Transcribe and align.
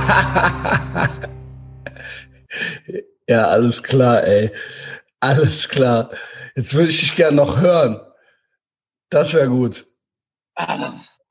ja, 3.28 3.48
alles 3.48 3.82
klar, 3.82 4.24
ey. 4.24 4.50
Alles 5.20 5.68
klar. 5.68 6.10
Jetzt 6.54 6.74
würde 6.74 6.90
ich 6.90 7.00
dich 7.00 7.14
gerne 7.14 7.36
noch 7.36 7.60
hören. 7.60 8.00
Das 9.10 9.34
wäre 9.34 9.48
gut. 9.48 9.84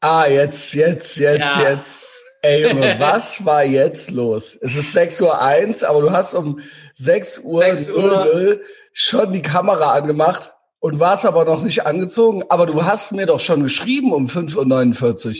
Ah, 0.02 0.28
jetzt, 0.28 0.74
jetzt, 0.74 1.18
jetzt, 1.18 1.58
ja. 1.58 1.72
jetzt. 1.72 2.00
Ey, 2.42 2.68
Junge, 2.68 2.96
was 3.00 3.46
war 3.46 3.64
jetzt 3.64 4.12
los? 4.12 4.58
Es 4.62 4.76
ist 4.76 4.94
6 4.94 5.22
Uhr 5.22 5.42
eins, 5.42 5.84
aber 5.84 6.02
du 6.02 6.12
hast 6.12 6.34
um 6.34 6.60
6 6.96 7.40
Uhr, 7.40 7.62
6 7.62 7.90
Uhr. 7.92 8.60
schon 8.94 9.34
die 9.34 9.42
Kamera 9.42 9.94
angemacht 9.94 10.52
und 10.80 11.00
warst 11.00 11.26
aber 11.26 11.46
noch 11.46 11.64
nicht 11.64 11.86
angezogen. 11.86 12.44
Aber 12.50 12.66
du 12.66 12.86
hast 12.86 13.12
mir 13.12 13.26
doch 13.26 13.40
schon 13.40 13.64
geschrieben 13.64 14.14
um 14.14 14.28
5.49 14.28 15.28
Uhr. 15.28 15.36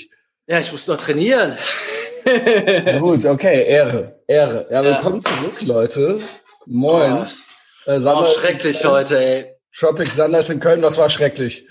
Ja, 0.48 0.60
ich 0.60 0.72
muss 0.72 0.88
noch 0.88 0.98
trainieren. 0.98 1.58
Na 2.26 2.98
gut, 3.00 3.26
okay, 3.26 3.66
Ehre, 3.68 4.22
Ehre. 4.28 4.68
Ja, 4.70 4.84
willkommen 4.84 5.22
ja. 5.22 5.32
zurück, 5.32 5.62
Leute. 5.62 6.22
Moin. 6.66 7.26
Oh, 7.86 7.92
äh, 7.92 8.00
oh, 8.04 8.26
schrecklich 8.26 8.84
heute, 8.86 9.18
ey. 9.18 9.56
Tropic 9.76 10.12
Sanders 10.12 10.50
in 10.50 10.60
Köln, 10.60 10.82
das 10.82 10.98
war 10.98 11.10
schrecklich. 11.10 11.68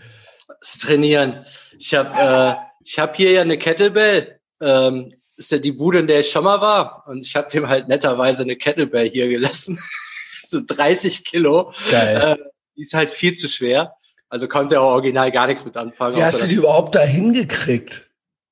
Das 0.60 0.78
Trainieren. 0.78 1.44
Ich 1.78 1.94
habe 1.94 2.10
äh, 2.18 2.54
ich 2.84 2.98
hab 2.98 3.16
hier 3.16 3.32
ja 3.32 3.42
eine 3.42 3.58
Kettlebell. 3.58 4.40
Ähm, 4.60 5.14
ist 5.36 5.52
ja 5.52 5.58
die 5.58 5.72
Bude, 5.72 6.00
in 6.00 6.06
der 6.06 6.20
ich 6.20 6.30
schon 6.30 6.44
mal 6.44 6.60
war. 6.60 7.04
Und 7.06 7.24
ich 7.24 7.36
habe 7.36 7.48
dem 7.50 7.68
halt 7.68 7.88
netterweise 7.88 8.42
eine 8.42 8.56
Kettlebell 8.56 9.08
hier 9.08 9.28
gelassen. 9.28 9.78
so 10.46 10.60
30 10.66 11.24
Kilo. 11.24 11.72
Geil. 11.90 12.38
Äh, 12.38 12.44
die 12.76 12.82
ist 12.82 12.94
halt 12.94 13.12
viel 13.12 13.34
zu 13.34 13.48
schwer. 13.48 13.94
Also 14.28 14.48
konnte 14.48 14.76
er 14.76 14.82
original 14.82 15.30
gar 15.30 15.46
nichts 15.46 15.64
mit 15.64 15.76
anfangen. 15.76 16.16
Wie 16.16 16.24
hast 16.24 16.42
du 16.42 16.46
die 16.46 16.54
überhaupt 16.54 16.94
da 16.94 17.00
hingekriegt? 17.00 18.07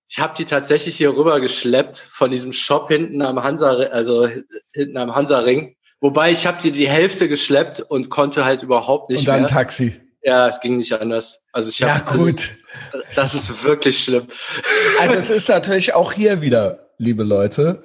Ich 0.08 0.18
habe 0.20 0.34
die 0.36 0.44
tatsächlich 0.44 0.96
hier 0.96 1.16
rüber 1.16 1.40
geschleppt 1.40 1.98
von 2.10 2.30
diesem 2.30 2.52
Shop 2.52 2.88
hinten 2.88 3.22
am 3.22 3.42
Hansa, 3.42 3.70
also 3.70 4.28
hinten 4.72 4.96
am 4.96 5.14
Hansa-Ring. 5.14 5.76
Wobei 6.00 6.30
ich 6.30 6.46
habe 6.46 6.58
die 6.62 6.72
die 6.72 6.88
Hälfte 6.88 7.28
geschleppt 7.28 7.80
und 7.80 8.10
konnte 8.10 8.44
halt 8.44 8.62
überhaupt 8.62 9.10
nicht 9.10 9.20
und 9.20 9.28
dann 9.28 9.40
mehr. 9.40 9.48
Taxi. 9.48 10.00
Ja, 10.22 10.48
es 10.48 10.60
ging 10.60 10.76
nicht 10.76 10.92
anders. 10.92 11.44
Also 11.52 11.70
ich 11.70 11.82
habe. 11.82 11.98
Ja 11.98 12.16
gut. 12.16 12.50
Also, 12.92 13.04
das 13.14 13.34
ist 13.34 13.64
wirklich 13.64 14.02
schlimm. 14.02 14.26
Also 15.00 15.14
es 15.14 15.30
ist 15.30 15.48
natürlich 15.48 15.94
auch 15.94 16.12
hier 16.12 16.40
wieder, 16.40 16.90
liebe 16.98 17.22
Leute, 17.22 17.82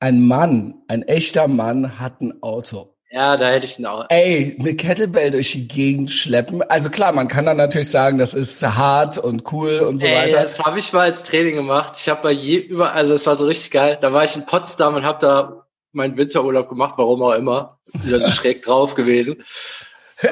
ein 0.00 0.26
Mann, 0.26 0.82
ein 0.88 1.02
echter 1.02 1.48
Mann 1.48 1.98
hat 1.98 2.20
ein 2.20 2.42
Auto. 2.42 2.95
Ja, 3.10 3.36
da 3.36 3.50
hätte 3.50 3.66
ich 3.66 3.78
ein 3.78 3.86
Auto. 3.86 4.06
Ey, 4.08 4.56
eine 4.58 4.74
Kettlebell 4.74 5.30
durch 5.30 5.52
die 5.52 5.68
Gegend 5.68 6.10
schleppen. 6.10 6.62
Also 6.62 6.90
klar, 6.90 7.12
man 7.12 7.28
kann 7.28 7.46
dann 7.46 7.56
natürlich 7.56 7.90
sagen, 7.90 8.18
das 8.18 8.34
ist 8.34 8.62
hart 8.62 9.16
und 9.16 9.52
cool 9.52 9.78
und 9.78 10.00
so 10.00 10.06
Ey, 10.06 10.14
weiter. 10.14 10.42
Das 10.42 10.58
habe 10.58 10.78
ich 10.78 10.92
mal 10.92 11.02
als 11.02 11.22
Training 11.22 11.54
gemacht. 11.54 11.94
Ich 11.98 12.08
habe 12.08 12.22
bei 12.22 12.32
je 12.32 12.58
über, 12.58 12.92
also 12.92 13.14
es 13.14 13.26
war 13.26 13.36
so 13.36 13.46
richtig 13.46 13.70
geil. 13.70 13.98
Da 14.00 14.12
war 14.12 14.24
ich 14.24 14.34
in 14.34 14.44
Potsdam 14.44 14.96
und 14.96 15.04
habe 15.04 15.20
da 15.20 15.66
meinen 15.92 16.16
Winterurlaub 16.16 16.68
gemacht, 16.68 16.94
warum 16.96 17.22
auch 17.22 17.34
immer. 17.34 17.78
Wieder 17.92 18.20
so 18.20 18.28
schräg 18.32 18.62
drauf 18.62 18.94
gewesen. 18.94 19.44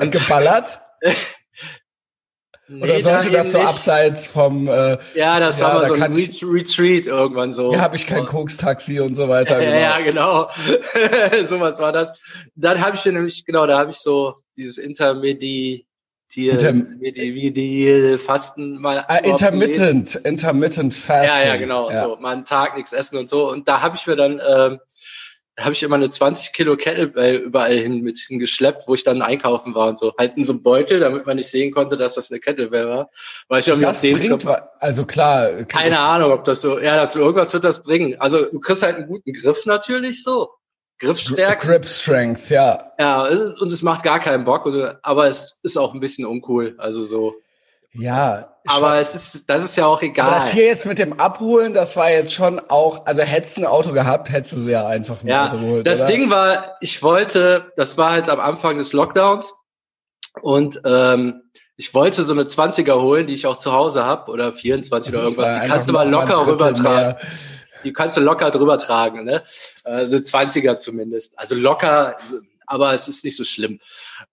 Und 0.00 0.10
Geballert? 0.10 0.80
Nee, 2.66 2.82
Oder 2.82 3.00
sollte 3.00 3.30
das 3.30 3.52
so 3.52 3.58
nicht. 3.58 3.68
abseits 3.68 4.26
vom 4.26 4.68
äh, 4.68 4.96
Ja, 5.14 5.38
das 5.38 5.60
ja, 5.60 5.66
war 5.66 5.74
mal 5.74 5.88
so 5.88 5.94
ein 5.94 6.12
Re 6.14 6.28
Retreat 6.42 7.06
irgendwann 7.06 7.52
so. 7.52 7.72
Ja, 7.72 7.80
habe 7.80 7.96
ich 7.96 8.06
kein 8.06 8.24
Koks-Taxi 8.24 9.00
und 9.00 9.14
so 9.14 9.28
weiter. 9.28 9.58
Genau. 9.64 9.76
ja, 9.80 10.00
genau. 10.00 10.48
Sowas 11.44 11.78
war 11.80 11.92
das. 11.92 12.18
Dann 12.54 12.80
habe 12.80 12.96
ich 12.96 13.04
mir 13.04 13.12
nämlich, 13.12 13.44
genau, 13.44 13.66
da 13.66 13.78
habe 13.78 13.90
ich 13.90 13.98
so 13.98 14.36
dieses 14.56 14.78
Intermedi 14.78 15.86
Inter 16.36 16.72
Medi 16.72 18.18
Fasten 18.18 18.80
mal. 18.80 19.04
Ah, 19.08 19.18
intermittent, 19.18 20.16
intermittent 20.16 20.94
Fasting. 20.94 21.28
Ja, 21.28 21.46
ja, 21.46 21.56
genau. 21.56 21.90
Ja. 21.90 22.04
So 22.04 22.16
mal 22.16 22.32
einen 22.32 22.44
Tag 22.44 22.76
nichts 22.76 22.92
essen 22.92 23.18
und 23.18 23.30
so. 23.30 23.50
Und 23.50 23.68
da 23.68 23.82
habe 23.82 23.96
ich 23.96 24.06
mir 24.06 24.16
dann 24.16 24.40
ähm, 24.44 24.80
habe 25.58 25.72
ich 25.72 25.82
immer 25.82 25.96
eine 25.96 26.10
20 26.10 26.52
Kilo 26.52 26.76
Kettlebell 26.76 27.36
überall 27.36 27.76
hin 27.76 28.00
mit 28.00 28.18
hingeschleppt, 28.18 28.88
wo 28.88 28.94
ich 28.94 29.04
dann 29.04 29.22
einkaufen 29.22 29.74
war 29.74 29.88
und 29.88 29.98
so. 29.98 30.12
Halt 30.18 30.36
in 30.36 30.44
so 30.44 30.54
einem 30.54 30.62
Beutel, 30.62 31.00
damit 31.00 31.26
man 31.26 31.36
nicht 31.36 31.48
sehen 31.48 31.72
konnte, 31.72 31.96
dass 31.96 32.14
das 32.14 32.30
eine 32.30 32.40
Kettlebell 32.40 32.88
war. 32.88 33.10
Weil 33.48 33.60
ich 33.60 33.68
irgendwie 33.68 33.86
das 33.86 33.96
auf 33.96 34.02
den 34.02 34.18
bringt, 34.18 34.46
also 34.80 35.04
klar. 35.04 35.64
Keine 35.64 36.00
Ahnung, 36.00 36.32
ob 36.32 36.44
das 36.44 36.60
so, 36.60 36.80
ja, 36.80 36.96
das 36.96 37.14
irgendwas 37.14 37.52
wird 37.52 37.64
das 37.64 37.84
bringen. 37.84 38.20
Also 38.20 38.44
du 38.44 38.58
kriegst 38.58 38.82
halt 38.82 38.96
einen 38.96 39.06
guten 39.06 39.32
Griff 39.32 39.64
natürlich 39.66 40.24
so. 40.24 40.50
Griffstärke. 40.98 41.66
Grip 41.66 41.86
Strength, 41.86 42.50
ja. 42.50 42.92
Ja, 42.98 43.28
es 43.28 43.40
ist, 43.40 43.60
und 43.60 43.70
es 43.70 43.82
macht 43.82 44.02
gar 44.02 44.20
keinen 44.20 44.44
Bock, 44.44 44.66
aber 45.02 45.26
es 45.28 45.60
ist 45.62 45.76
auch 45.76 45.94
ein 45.94 46.00
bisschen 46.00 46.26
uncool. 46.26 46.74
Also 46.78 47.04
so. 47.04 47.34
Ja. 47.94 48.50
Aber 48.66 48.98
es 48.98 49.14
ist, 49.14 49.50
das 49.50 49.62
ist 49.62 49.76
ja 49.76 49.86
auch 49.86 50.00
egal. 50.02 50.28
Aber 50.28 50.36
das 50.36 50.52
hier 50.52 50.66
jetzt 50.66 50.86
mit 50.86 50.98
dem 50.98 51.20
Abholen, 51.20 51.74
das 51.74 51.96
war 51.96 52.10
jetzt 52.10 52.32
schon 52.32 52.60
auch, 52.68 53.06
also 53.06 53.22
hättest 53.22 53.56
du 53.56 53.62
ein 53.62 53.66
Auto 53.66 53.92
gehabt, 53.92 54.30
hättest 54.30 54.54
du 54.54 54.60
sie 54.60 54.72
ja 54.72 54.86
einfach 54.86 55.22
ein 55.22 55.26
ja, 55.26 55.46
Auto 55.46 55.58
geholt. 55.58 55.86
Das 55.86 56.00
oder? 56.00 56.08
Ding 56.08 56.30
war, 56.30 56.76
ich 56.80 57.02
wollte, 57.02 57.72
das 57.76 57.98
war 57.98 58.12
halt 58.12 58.28
am 58.28 58.40
Anfang 58.40 58.78
des 58.78 58.92
Lockdowns 58.94 59.54
und 60.40 60.80
ähm, 60.84 61.42
ich 61.76 61.92
wollte 61.92 62.24
so 62.24 62.32
eine 62.32 62.44
20er 62.44 63.00
holen, 63.02 63.26
die 63.26 63.34
ich 63.34 63.46
auch 63.46 63.58
zu 63.58 63.72
Hause 63.72 64.04
habe 64.04 64.30
oder 64.30 64.52
24 64.52 65.12
oder 65.12 65.24
irgendwas. 65.24 65.60
Die 65.60 65.68
kannst 65.68 65.88
du 65.88 65.92
mal 65.92 66.08
locker 66.08 66.46
rübertragen. 66.46 67.16
Die 67.84 67.92
kannst 67.92 68.16
du 68.16 68.22
locker 68.22 68.50
drüber 68.50 68.78
tragen, 68.78 69.24
ne? 69.24 69.42
Also 69.82 70.16
20er 70.16 70.78
zumindest. 70.78 71.38
Also 71.38 71.54
locker, 71.54 72.16
aber 72.66 72.94
es 72.94 73.08
ist 73.08 73.24
nicht 73.24 73.36
so 73.36 73.44
schlimm. 73.44 73.80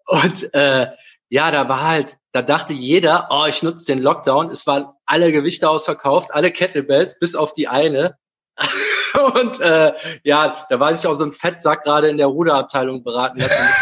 Und 0.06 0.54
äh, 0.54 0.88
ja, 1.28 1.52
da 1.52 1.68
war 1.68 1.88
halt, 1.88 2.18
da 2.32 2.42
dachte 2.42 2.74
jeder, 2.74 3.28
oh, 3.30 3.46
ich 3.48 3.62
nutze 3.62 3.86
den 3.86 4.00
Lockdown. 4.00 4.52
Es 4.52 4.66
waren 4.68 4.86
alle 5.06 5.32
Gewichte 5.32 5.70
ausverkauft, 5.70 6.34
alle 6.34 6.52
Kettlebells, 6.52 7.20
bis 7.20 7.36
auf 7.36 7.54
die 7.54 7.68
eine. 7.68 8.18
und 9.36 9.60
äh, 9.60 9.94
ja, 10.24 10.66
da 10.70 10.80
war 10.80 10.94
sich 10.94 11.08
auch 11.08 11.16
so 11.16 11.26
ein 11.26 11.32
Fettsack 11.32 11.84
gerade 11.84 12.10
in 12.10 12.18
der 12.18 12.28
Ruderabteilung 12.28 13.04
beraten 13.04 13.40
lassen. 13.40 13.54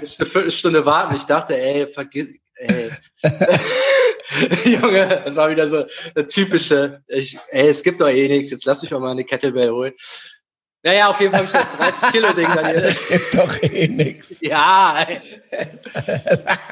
Ich 0.00 0.20
eine 0.20 0.28
Viertelstunde 0.28 0.86
warten. 0.86 1.16
Ich 1.16 1.24
dachte, 1.24 1.60
ey, 1.60 1.88
vergiss, 1.88 2.28
ey. 2.54 2.92
Junge, 4.64 5.22
das 5.24 5.34
war 5.34 5.50
wieder 5.50 5.66
so 5.66 5.84
der 6.14 6.28
typische, 6.28 7.02
ich, 7.08 7.36
ey, 7.50 7.68
es 7.68 7.82
gibt 7.82 8.00
doch 8.00 8.08
eh 8.08 8.28
nichts, 8.28 8.52
jetzt 8.52 8.64
lass 8.64 8.82
mich 8.82 8.92
mal 8.92 9.10
eine 9.10 9.24
Kettlebell 9.24 9.70
holen. 9.70 9.92
Naja, 10.84 11.08
auf 11.10 11.20
jeden 11.20 11.30
Fall 11.30 11.46
habe 11.46 11.46
ich 11.46 11.52
das 11.52 11.76
30 11.76 12.12
Kilo 12.12 12.32
Ding 12.32 12.48
dann 12.54 12.66
hier. 12.66 12.84
Es 12.84 13.08
gibt 13.08 13.34
doch 13.38 13.62
eh 13.62 13.86
nix. 13.86 14.40
Ja, 14.40 14.96
ey. 15.06 15.20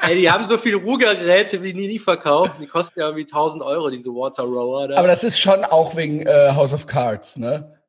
ey, 0.01 0.19
die 0.19 0.29
haben 0.29 0.45
so 0.45 0.57
viele 0.57 0.77
Rugergeräte 0.77 1.63
wie 1.63 1.73
nie, 1.73 1.87
nie 1.87 1.99
verkauft. 1.99 2.57
Die 2.59 2.67
kosten 2.67 2.99
ja 2.99 3.05
irgendwie 3.05 3.23
1000 3.23 3.63
Euro, 3.63 3.89
diese 3.89 4.09
Water 4.09 4.43
Rower. 4.43 4.89
Da. 4.89 4.97
Aber 4.97 5.07
das 5.07 5.23
ist 5.23 5.39
schon 5.39 5.63
auch 5.63 5.95
wegen 5.95 6.25
äh, 6.25 6.51
House 6.53 6.73
of 6.73 6.87
Cards, 6.87 7.37
ne? 7.37 7.80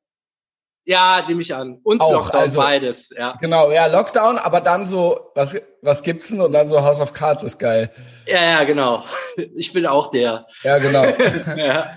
Ja, 0.85 1.25
nehme 1.29 1.43
ich 1.43 1.55
an. 1.55 1.79
Und 1.85 2.01
auch, 2.01 2.13
Lockdown, 2.13 2.41
also, 2.41 2.61
beides, 2.61 3.07
ja. 3.17 3.37
Genau, 3.41 3.71
ja, 3.71 3.87
Lockdown, 3.87 4.39
aber 4.39 4.61
dann 4.61 4.85
so, 4.85 5.31
was, 5.37 5.55
was 5.81 6.03
gibt's 6.03 6.29
denn? 6.29 6.41
Und 6.41 6.53
dann 6.53 6.69
so 6.69 6.83
House 6.83 7.01
of 7.01 7.13
Cards 7.13 7.45
ist 7.45 7.59
geil. 7.59 7.91
Ja, 8.27 8.43
ja, 8.43 8.65
genau. 8.65 9.05
Ich 9.55 9.73
bin 9.73 9.87
auch 9.87 10.11
der. 10.11 10.47
Ja, 10.63 10.79
genau. 10.79 11.05
ja. 11.57 11.97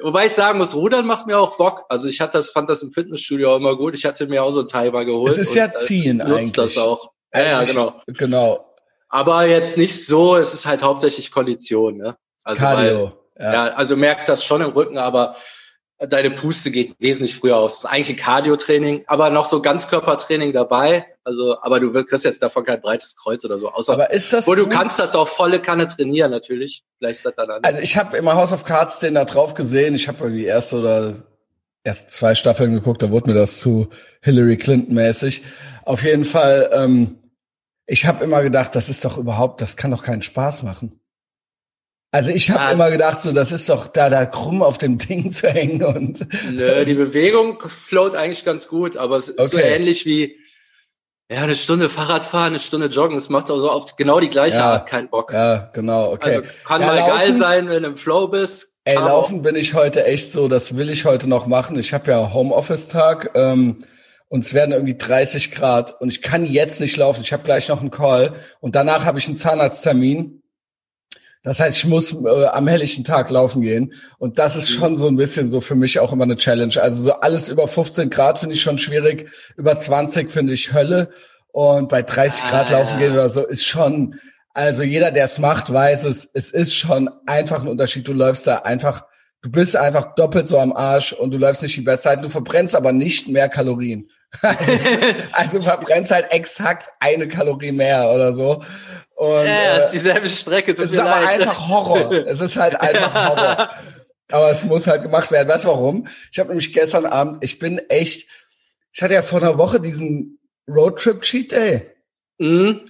Wobei 0.00 0.26
ich 0.26 0.32
sagen 0.32 0.58
muss, 0.58 0.74
Rudern 0.74 1.06
macht 1.06 1.26
mir 1.26 1.38
auch 1.38 1.56
Bock. 1.56 1.84
Also 1.88 2.08
ich 2.08 2.20
hatte 2.20 2.38
das, 2.38 2.50
fand 2.50 2.68
das 2.68 2.82
im 2.82 2.92
Fitnessstudio 2.92 3.52
auch 3.52 3.56
immer 3.56 3.76
gut. 3.76 3.94
Ich 3.94 4.04
hatte 4.04 4.26
mir 4.26 4.42
auch 4.42 4.50
so 4.50 4.62
ein 4.62 4.68
Timer 4.68 5.04
geholt. 5.04 5.32
Es 5.32 5.38
ist 5.38 5.54
ja 5.54 5.66
äh, 5.66 5.72
ziehen 5.72 6.20
äh, 6.20 6.24
eigentlich. 6.24 6.52
das 6.54 6.76
auch. 6.76 7.12
Ja, 7.34 7.42
ja, 7.42 7.62
genau. 7.62 8.00
Genau. 8.06 8.74
Aber 9.08 9.46
jetzt 9.46 9.76
nicht 9.76 10.06
so, 10.06 10.36
es 10.36 10.54
ist 10.54 10.66
halt 10.66 10.82
hauptsächlich 10.82 11.30
Kondition, 11.30 11.98
ne? 11.98 12.16
Also 12.44 12.62
Cardio. 12.62 13.12
Weil, 13.36 13.44
ja. 13.44 13.52
ja, 13.52 13.74
also 13.74 13.94
merkst 13.94 14.28
das 14.28 14.44
schon 14.44 14.62
im 14.62 14.70
Rücken, 14.70 14.98
aber 14.98 15.36
deine 16.08 16.30
Puste 16.30 16.70
geht 16.70 16.94
wesentlich 16.98 17.36
früher 17.36 17.56
aus. 17.56 17.80
Das 17.80 17.84
ist 17.84 17.90
eigentlich 17.90 18.10
ein 18.10 18.24
Cardio-Training, 18.24 19.04
aber 19.06 19.30
noch 19.30 19.44
so 19.44 19.62
Ganzkörpertraining 19.62 20.52
dabei. 20.52 21.06
Also, 21.24 21.60
aber 21.62 21.80
du 21.80 21.92
kriegst 21.92 22.24
jetzt 22.24 22.42
davon 22.42 22.64
kein 22.64 22.80
breites 22.80 23.16
Kreuz 23.16 23.44
oder 23.44 23.58
so. 23.58 23.70
Außer, 23.70 23.92
aber 23.92 24.10
ist 24.10 24.32
das 24.32 24.46
wo 24.46 24.54
du 24.54 24.68
kannst 24.68 24.98
das 24.98 25.14
auch 25.14 25.28
volle 25.28 25.60
Kanne 25.60 25.86
trainieren 25.86 26.30
natürlich. 26.30 26.82
Vielleicht 26.98 27.18
ist 27.18 27.26
das 27.26 27.34
dann 27.36 27.50
an. 27.50 27.64
Also 27.64 27.80
ich 27.80 27.96
habe 27.96 28.16
immer 28.16 28.34
House 28.34 28.52
of 28.52 28.64
Cards 28.64 28.98
den 28.98 29.14
da 29.14 29.24
drauf 29.24 29.54
gesehen. 29.54 29.94
Ich 29.94 30.08
habe 30.08 30.24
irgendwie 30.24 30.44
erste 30.44 30.80
oder 30.80 31.14
erst 31.84 32.10
zwei 32.10 32.34
Staffeln 32.34 32.72
geguckt. 32.72 33.02
Da 33.02 33.10
wurde 33.10 33.30
mir 33.30 33.36
das 33.38 33.60
zu 33.60 33.88
Hillary 34.20 34.56
Clinton 34.56 34.94
mäßig. 34.94 35.42
Auf 35.84 36.02
jeden 36.02 36.24
Fall. 36.24 36.70
Ähm, 36.72 37.18
ich 37.86 38.06
habe 38.06 38.24
immer 38.24 38.42
gedacht, 38.42 38.74
das 38.74 38.88
ist 38.88 39.04
doch 39.04 39.18
überhaupt, 39.18 39.60
das 39.60 39.76
kann 39.76 39.90
doch 39.90 40.02
keinen 40.02 40.22
Spaß 40.22 40.62
machen. 40.62 41.01
Also 42.14 42.30
ich 42.30 42.50
habe 42.50 42.60
also, 42.60 42.74
immer 42.74 42.90
gedacht, 42.90 43.22
so 43.22 43.32
das 43.32 43.52
ist 43.52 43.70
doch 43.70 43.86
da 43.86 44.10
da 44.10 44.26
krumm 44.26 44.62
auf 44.62 44.76
dem 44.76 44.98
Ding 45.08 45.30
zu 45.30 45.48
hängen 45.48 45.82
und. 45.82 46.26
Nö, 46.52 46.84
die 46.84 46.94
Bewegung 46.94 47.58
float 47.62 48.14
eigentlich 48.14 48.44
ganz 48.44 48.68
gut, 48.68 48.98
aber 48.98 49.16
es 49.16 49.30
ist 49.30 49.40
okay. 49.40 49.48
so 49.48 49.58
ähnlich 49.58 50.04
wie 50.04 50.36
ja 51.30 51.40
eine 51.40 51.56
Stunde 51.56 51.88
Fahrrad 51.88 52.26
fahren, 52.26 52.48
eine 52.48 52.60
Stunde 52.60 52.88
joggen. 52.88 53.16
Es 53.16 53.30
macht 53.30 53.50
auch 53.50 53.56
so 53.56 53.72
oft 53.72 53.96
genau 53.96 54.20
die 54.20 54.28
gleiche 54.28 54.58
ja, 54.58 54.72
Art 54.74 54.88
keinen 54.88 55.08
Bock. 55.08 55.32
Ja, 55.32 55.70
genau. 55.72 56.12
Okay. 56.12 56.36
Also 56.36 56.42
kann 56.64 56.82
ja, 56.82 56.88
mal 56.88 56.96
laufen, 56.98 57.16
geil 57.16 57.34
sein, 57.36 57.68
wenn 57.70 57.82
du 57.82 57.88
im 57.88 57.96
Flow 57.96 58.28
bist. 58.28 58.76
Ey, 58.84 58.96
laufen 58.96 59.40
bin 59.40 59.56
ich 59.56 59.72
heute 59.72 60.04
echt 60.04 60.32
so. 60.32 60.48
Das 60.48 60.76
will 60.76 60.90
ich 60.90 61.06
heute 61.06 61.30
noch 61.30 61.46
machen. 61.46 61.78
Ich 61.78 61.94
habe 61.94 62.10
ja 62.10 62.34
Homeoffice-Tag. 62.34 63.30
Ähm, 63.34 63.84
und 64.28 64.44
es 64.44 64.54
werden 64.54 64.72
irgendwie 64.72 64.96
30 64.96 65.50
Grad 65.52 66.00
und 66.00 66.08
ich 66.08 66.22
kann 66.22 66.46
jetzt 66.46 66.80
nicht 66.80 66.96
laufen. 66.96 67.20
Ich 67.20 67.34
habe 67.34 67.42
gleich 67.42 67.68
noch 67.68 67.82
einen 67.82 67.90
Call 67.90 68.32
und 68.60 68.74
danach 68.74 69.04
habe 69.04 69.18
ich 69.18 69.26
einen 69.26 69.36
Zahnarzttermin 69.36 70.41
Das 71.42 71.58
heißt, 71.58 71.78
ich 71.78 71.86
muss 71.86 72.12
äh, 72.12 72.46
am 72.46 72.68
helllichen 72.68 73.02
Tag 73.02 73.30
laufen 73.30 73.62
gehen. 73.62 73.92
Und 74.18 74.38
das 74.38 74.54
ist 74.54 74.70
mhm. 74.70 74.74
schon 74.74 74.96
so 74.96 75.08
ein 75.08 75.16
bisschen 75.16 75.50
so 75.50 75.60
für 75.60 75.74
mich 75.74 75.98
auch 75.98 76.12
immer 76.12 76.24
eine 76.24 76.36
Challenge. 76.36 76.74
Also 76.80 77.02
so 77.02 77.12
alles 77.14 77.48
über 77.48 77.66
15 77.66 78.10
Grad 78.10 78.38
finde 78.38 78.54
ich 78.54 78.62
schon 78.62 78.78
schwierig. 78.78 79.28
Über 79.56 79.76
20 79.76 80.30
finde 80.30 80.52
ich 80.52 80.72
Hölle. 80.72 81.10
Und 81.50 81.88
bei 81.88 82.02
30 82.02 82.44
ah, 82.44 82.50
Grad 82.50 82.70
laufen 82.70 82.98
gehen 82.98 83.12
oder 83.12 83.28
so 83.28 83.44
ist 83.44 83.66
schon, 83.66 84.18
also 84.54 84.82
jeder, 84.82 85.10
der 85.10 85.24
es 85.24 85.38
macht, 85.38 85.72
weiß 85.72 86.04
es, 86.04 86.28
es 86.32 86.50
ist 86.50 86.74
schon 86.74 87.10
einfach 87.26 87.62
ein 87.62 87.68
Unterschied. 87.68 88.06
Du 88.06 88.12
läufst 88.12 88.46
da 88.46 88.58
einfach, 88.58 89.04
du 89.42 89.50
bist 89.50 89.76
einfach 89.76 90.14
doppelt 90.14 90.48
so 90.48 90.58
am 90.58 90.72
Arsch 90.72 91.12
und 91.12 91.32
du 91.32 91.38
läufst 91.38 91.62
nicht 91.62 91.76
die 91.76 91.82
beste 91.82 92.04
Zeit. 92.04 92.24
Du 92.24 92.28
verbrennst 92.28 92.74
aber 92.74 92.92
nicht 92.92 93.28
mehr 93.28 93.48
Kalorien. 93.48 94.08
also 95.32 95.58
du 95.58 95.64
verbrennst 95.68 96.10
halt 96.10 96.30
exakt 96.32 96.88
eine 97.00 97.28
Kalorie 97.28 97.72
mehr 97.72 98.10
oder 98.14 98.32
so. 98.32 98.62
Und, 99.22 99.46
ja, 99.46 99.76
äh, 99.76 99.84
ist 99.84 99.92
dieselbe 99.92 100.28
Strecke. 100.28 100.72
Es 100.72 100.80
ist 100.90 100.98
aber 100.98 101.10
leid. 101.10 101.28
einfach 101.42 101.68
Horror. 101.68 102.10
es 102.10 102.40
ist 102.40 102.56
halt 102.56 102.74
einfach 102.80 103.14
Horror. 103.14 103.70
aber 104.32 104.50
es 104.50 104.64
muss 104.64 104.88
halt 104.88 105.02
gemacht 105.02 105.30
werden. 105.30 105.48
Weißt 105.48 105.62
du 105.62 105.68
warum? 105.68 106.08
Ich 106.32 106.40
habe 106.40 106.48
nämlich 106.48 106.72
gestern 106.72 107.06
Abend, 107.06 107.44
ich 107.44 107.60
bin 107.60 107.78
echt, 107.88 108.26
ich 108.92 109.00
hatte 109.00 109.14
ja 109.14 109.22
vor 109.22 109.40
einer 109.40 109.58
Woche 109.58 109.78
diesen 109.80 110.40
Roadtrip 110.68 111.22
Cheat 111.22 111.52
Day. 111.52 111.88
Mhm. 112.38 112.80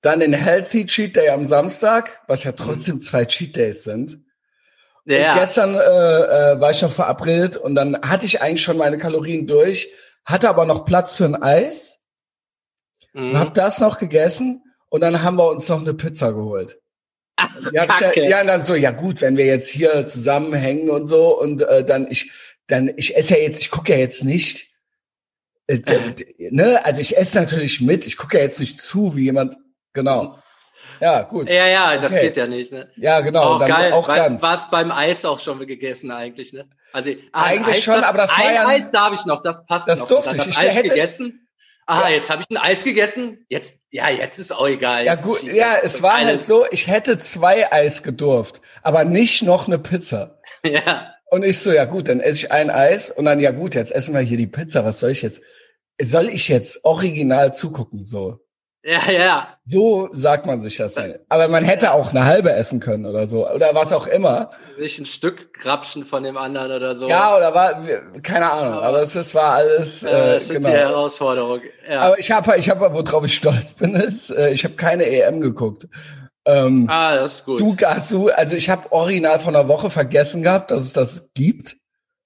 Dann 0.00 0.20
den 0.20 0.32
Healthy 0.32 0.86
Cheat 0.86 1.14
Day 1.14 1.28
am 1.28 1.44
Samstag, 1.44 2.22
was 2.26 2.44
ja 2.44 2.52
trotzdem 2.52 3.02
zwei 3.02 3.26
Cheat 3.26 3.54
Days 3.54 3.84
sind. 3.84 4.18
Ja. 5.04 5.32
Und 5.32 5.40
gestern 5.40 5.74
äh, 5.74 5.78
äh, 5.78 6.60
war 6.60 6.70
ich 6.70 6.80
noch 6.80 6.92
verabredet 6.92 7.58
und 7.58 7.74
dann 7.74 8.00
hatte 8.00 8.24
ich 8.24 8.40
eigentlich 8.40 8.62
schon 8.62 8.78
meine 8.78 8.96
Kalorien 8.96 9.46
durch, 9.46 9.90
hatte 10.24 10.48
aber 10.48 10.64
noch 10.64 10.86
Platz 10.86 11.16
für 11.16 11.26
ein 11.26 11.42
Eis. 11.42 11.98
Mhm. 13.12 13.38
Hab 13.38 13.52
das 13.52 13.78
noch 13.78 13.98
gegessen 13.98 14.62
und 14.92 15.00
dann 15.00 15.22
haben 15.22 15.38
wir 15.38 15.48
uns 15.48 15.66
noch 15.70 15.80
eine 15.80 15.94
Pizza 15.94 16.32
geholt. 16.32 16.78
Ach, 17.36 17.48
ja, 17.72 17.86
ja, 18.14 18.44
dann 18.44 18.62
so, 18.62 18.74
ja 18.74 18.90
gut, 18.90 19.22
wenn 19.22 19.38
wir 19.38 19.46
jetzt 19.46 19.70
hier 19.70 20.06
zusammenhängen 20.06 20.90
und 20.90 21.06
so 21.06 21.40
und 21.40 21.62
äh, 21.62 21.82
dann 21.82 22.06
ich, 22.10 22.30
dann 22.66 22.92
ich 22.96 23.16
esse 23.16 23.38
ja 23.38 23.40
jetzt, 23.40 23.62
ich 23.62 23.70
gucke 23.70 23.92
ja 23.92 23.98
jetzt 23.98 24.22
nicht, 24.22 24.68
äh, 25.66 25.78
ne, 26.50 26.84
also 26.84 27.00
ich 27.00 27.16
esse 27.16 27.38
natürlich 27.38 27.80
mit, 27.80 28.06
ich 28.06 28.18
gucke 28.18 28.36
ja 28.36 28.42
jetzt 28.42 28.60
nicht 28.60 28.82
zu, 28.82 29.16
wie 29.16 29.24
jemand, 29.24 29.56
genau. 29.94 30.38
Ja, 31.00 31.22
gut. 31.22 31.50
Ja, 31.50 31.66
ja, 31.66 31.96
das 31.96 32.12
okay. 32.12 32.24
geht 32.24 32.36
ja 32.36 32.46
nicht, 32.46 32.70
ne? 32.70 32.90
Ja, 32.96 33.22
genau. 33.22 33.54
Auch 33.54 33.60
dann 33.60 33.68
geil. 33.68 33.92
Auch 33.94 34.06
ganz. 34.06 34.42
War 34.42 34.54
es 34.54 34.68
beim 34.70 34.92
Eis 34.92 35.24
auch 35.24 35.40
schon 35.40 35.66
gegessen 35.66 36.10
eigentlich, 36.10 36.52
ne? 36.52 36.68
Also 36.92 37.12
ah, 37.32 37.44
eigentlich 37.44 37.78
Eis, 37.78 37.82
schon, 37.82 37.94
das, 37.94 38.04
aber 38.04 38.18
das 38.18 38.38
war 38.38 38.52
ja 38.52 38.68
Eis 38.68 38.90
darf 38.90 39.14
ich 39.14 39.24
noch, 39.24 39.42
das 39.42 39.64
passt 39.64 39.88
das 39.88 40.00
noch. 40.00 40.08
durfte 40.08 40.36
ich. 40.36 40.48
ich 40.48 40.58
Eis 40.58 40.76
hätte, 40.76 40.90
gegessen. 40.90 41.48
Aha, 41.86 42.08
ja. 42.08 42.16
jetzt 42.16 42.30
habe 42.30 42.42
ich 42.42 42.50
ein 42.50 42.62
Eis 42.62 42.84
gegessen. 42.84 43.44
Jetzt, 43.48 43.80
ja, 43.90 44.08
jetzt 44.08 44.38
ist 44.38 44.52
auch 44.52 44.68
egal. 44.68 45.04
Ja 45.04 45.16
gut, 45.16 45.42
ja, 45.42 45.76
es 45.82 46.02
war 46.02 46.20
halt 46.20 46.44
so, 46.44 46.64
ich 46.70 46.86
hätte 46.86 47.18
zwei 47.18 47.72
Eis 47.72 48.02
gedurft, 48.02 48.60
aber 48.82 49.04
nicht 49.04 49.42
noch 49.42 49.66
eine 49.66 49.78
Pizza. 49.78 50.38
Ja. 50.64 51.12
Und 51.28 51.44
ich 51.44 51.58
so, 51.58 51.72
ja 51.72 51.86
gut, 51.86 52.08
dann 52.08 52.20
esse 52.20 52.44
ich 52.44 52.52
ein 52.52 52.70
Eis 52.70 53.10
und 53.10 53.24
dann, 53.24 53.40
ja 53.40 53.50
gut, 53.50 53.74
jetzt 53.74 53.90
essen 53.90 54.14
wir 54.14 54.20
hier 54.20 54.36
die 54.36 54.46
Pizza. 54.46 54.84
Was 54.84 55.00
soll 55.00 55.10
ich 55.10 55.22
jetzt? 55.22 55.40
Soll 56.00 56.28
ich 56.28 56.46
jetzt 56.48 56.84
original 56.84 57.52
zugucken? 57.52 58.04
So. 58.04 58.38
Ja, 58.84 59.10
ja. 59.10 59.48
So 59.64 60.08
sagt 60.12 60.46
man 60.46 60.58
sich 60.58 60.76
das. 60.76 60.94
Dann. 60.94 61.14
Aber 61.28 61.46
man 61.46 61.62
hätte 61.62 61.92
auch 61.92 62.10
eine 62.10 62.24
halbe 62.24 62.52
essen 62.52 62.80
können 62.80 63.06
oder 63.06 63.28
so. 63.28 63.48
Oder 63.48 63.74
was 63.74 63.92
auch 63.92 64.08
immer. 64.08 64.50
Sich 64.76 64.98
ein 64.98 65.06
Stück 65.06 65.54
krapschen 65.54 66.04
von 66.04 66.24
dem 66.24 66.36
anderen 66.36 66.72
oder 66.72 66.96
so. 66.96 67.08
Ja, 67.08 67.36
oder 67.36 67.54
war, 67.54 67.84
keine 68.22 68.50
Ahnung. 68.50 68.74
Aber, 68.74 68.86
aber 68.86 69.02
es, 69.02 69.14
es 69.14 69.34
war 69.36 69.54
alles. 69.54 70.02
Äh, 70.02 70.34
das 70.34 70.48
sind 70.48 70.56
genau. 70.56 70.68
die 70.68 70.74
Herausforderungen. 70.74 71.62
Ja. 71.88 72.00
Aber 72.00 72.18
ich 72.18 72.30
habe, 72.32 72.56
ich 72.56 72.68
habe, 72.68 72.92
worauf 72.92 73.24
ich 73.24 73.36
stolz 73.36 73.72
bin, 73.74 73.94
ist, 73.94 74.30
äh, 74.30 74.50
ich 74.50 74.64
habe 74.64 74.74
keine 74.74 75.04
EM 75.06 75.40
geguckt. 75.40 75.86
Ähm, 76.44 76.86
ah, 76.90 77.14
das 77.14 77.34
ist 77.34 77.44
gut. 77.44 77.60
Du 77.60 77.76
hast 77.84 78.10
du, 78.10 78.30
also 78.30 78.56
ich 78.56 78.68
habe 78.68 78.90
original 78.90 79.38
von 79.38 79.54
einer 79.54 79.68
Woche 79.68 79.90
vergessen 79.90 80.42
gehabt, 80.42 80.72
dass 80.72 80.80
es 80.80 80.92
das 80.92 81.30
gibt. 81.34 81.76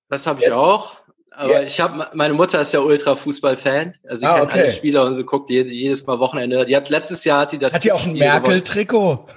Das 0.09 0.27
habe 0.27 0.41
ich 0.41 0.47
Jetzt, 0.47 0.57
auch. 0.57 0.93
Aber 1.37 1.51
yeah. 1.51 1.63
ich 1.65 1.79
habe, 1.81 2.09
meine 2.15 2.33
Mutter 2.33 2.63
ist 2.63 2.73
ja 2.73 2.81
Ultra-Fußball-Fan. 2.81 3.95
Also 4.09 4.21
sie 4.21 4.27
ah, 4.27 4.39
kennt 4.39 4.53
okay. 4.53 4.61
alle 4.61 4.73
Spieler 4.73 5.05
und 5.05 5.15
sie 5.15 5.25
guckt 5.25 5.51
jedes, 5.51 5.71
jedes 5.71 6.07
Mal 6.07 6.19
Wochenende. 6.19 6.65
Die 6.65 6.75
hat 6.75 6.89
letztes 6.89 7.25
Jahr 7.25 7.43
hat 7.43 7.53
die 7.53 7.59
das. 7.59 7.75
Hat 7.75 7.85
die 7.85 7.93
auch 7.93 8.07
ein 8.07 8.15
Merkel-Trikot? 8.15 9.27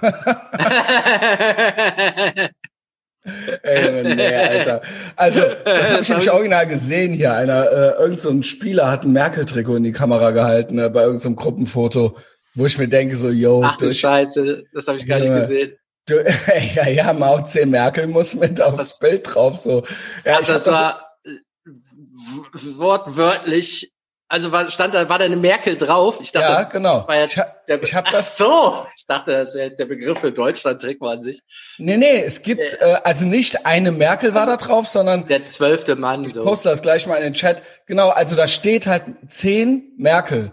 Ey, 3.62 4.14
nee, 4.14 4.34
Alter. 4.34 4.80
Also, 5.14 5.42
das 5.62 5.90
habe 5.90 6.00
ich 6.00 6.08
nämlich 6.08 6.30
original 6.30 6.66
gesehen 6.66 7.12
hier. 7.12 7.34
Einer, 7.34 7.70
äh, 7.70 8.00
irgend 8.00 8.20
so 8.20 8.30
ein 8.30 8.42
Spieler 8.42 8.90
hat 8.90 9.04
ein 9.04 9.12
Merkel-Trikot 9.12 9.76
in 9.76 9.84
die 9.84 9.92
Kamera 9.92 10.30
gehalten, 10.30 10.78
äh, 10.78 10.88
bei 10.88 11.02
irgendeinem 11.02 11.34
so 11.36 11.42
Gruppenfoto, 11.42 12.16
wo 12.54 12.64
ich 12.64 12.78
mir 12.78 12.88
denke, 12.88 13.14
so, 13.16 13.28
yo, 13.28 13.62
Ach 13.62 13.76
du 13.76 13.92
Scheiße, 13.92 14.64
das 14.72 14.88
habe 14.88 14.96
ich 14.96 15.06
gar 15.06 15.20
nicht 15.20 15.34
gesehen. 15.34 15.76
Du, 16.06 16.14
ja, 16.74 16.88
ja, 16.88 17.12
Mao 17.12 17.42
C. 17.42 17.66
Merkel 17.66 18.06
muss 18.06 18.34
mit 18.34 18.58
aufs 18.62 18.76
das, 18.76 18.98
Bild 18.98 19.34
drauf, 19.34 19.58
so. 19.58 19.82
Ja, 20.24 20.38
Ach, 20.40 20.46
das 20.46 20.66
war, 20.66 21.09
wortwörtlich, 22.78 23.92
also 24.28 24.52
war, 24.52 24.70
stand 24.70 24.94
da, 24.94 25.08
war 25.08 25.18
da 25.18 25.24
eine 25.24 25.36
Merkel 25.36 25.76
drauf? 25.76 26.18
Ich 26.20 26.30
dachte, 26.30 26.62
ja, 26.62 26.62
genau. 26.62 27.06
War 27.08 27.16
ja 27.16 27.24
ich 27.24 27.36
habe 27.36 27.52
hab 27.66 28.10
das. 28.12 28.34
So, 28.38 28.84
ich 28.96 29.06
dachte, 29.06 29.32
das 29.32 29.54
wäre 29.54 29.66
jetzt 29.66 29.80
der 29.80 29.86
Begriff 29.86 30.18
für 30.18 30.30
Deutschland-Trick 30.30 31.02
an 31.02 31.20
sich. 31.20 31.42
Nee, 31.78 31.96
nee, 31.96 32.22
es 32.24 32.42
gibt, 32.42 32.60
äh, 32.60 33.00
also 33.02 33.24
nicht 33.24 33.66
eine 33.66 33.90
Merkel 33.90 34.34
war 34.34 34.46
da 34.46 34.56
drauf, 34.56 34.86
sondern. 34.86 35.26
Der 35.26 35.44
zwölfte 35.44 35.96
Mann, 35.96 36.24
ich 36.24 36.34
so. 36.34 36.44
poste 36.44 36.68
das 36.68 36.80
gleich 36.80 37.06
mal 37.08 37.16
in 37.16 37.24
den 37.24 37.34
Chat. 37.34 37.62
Genau, 37.86 38.10
also 38.10 38.36
da 38.36 38.46
steht 38.46 38.86
halt 38.86 39.04
zehn 39.28 39.92
Merkel. 39.98 40.52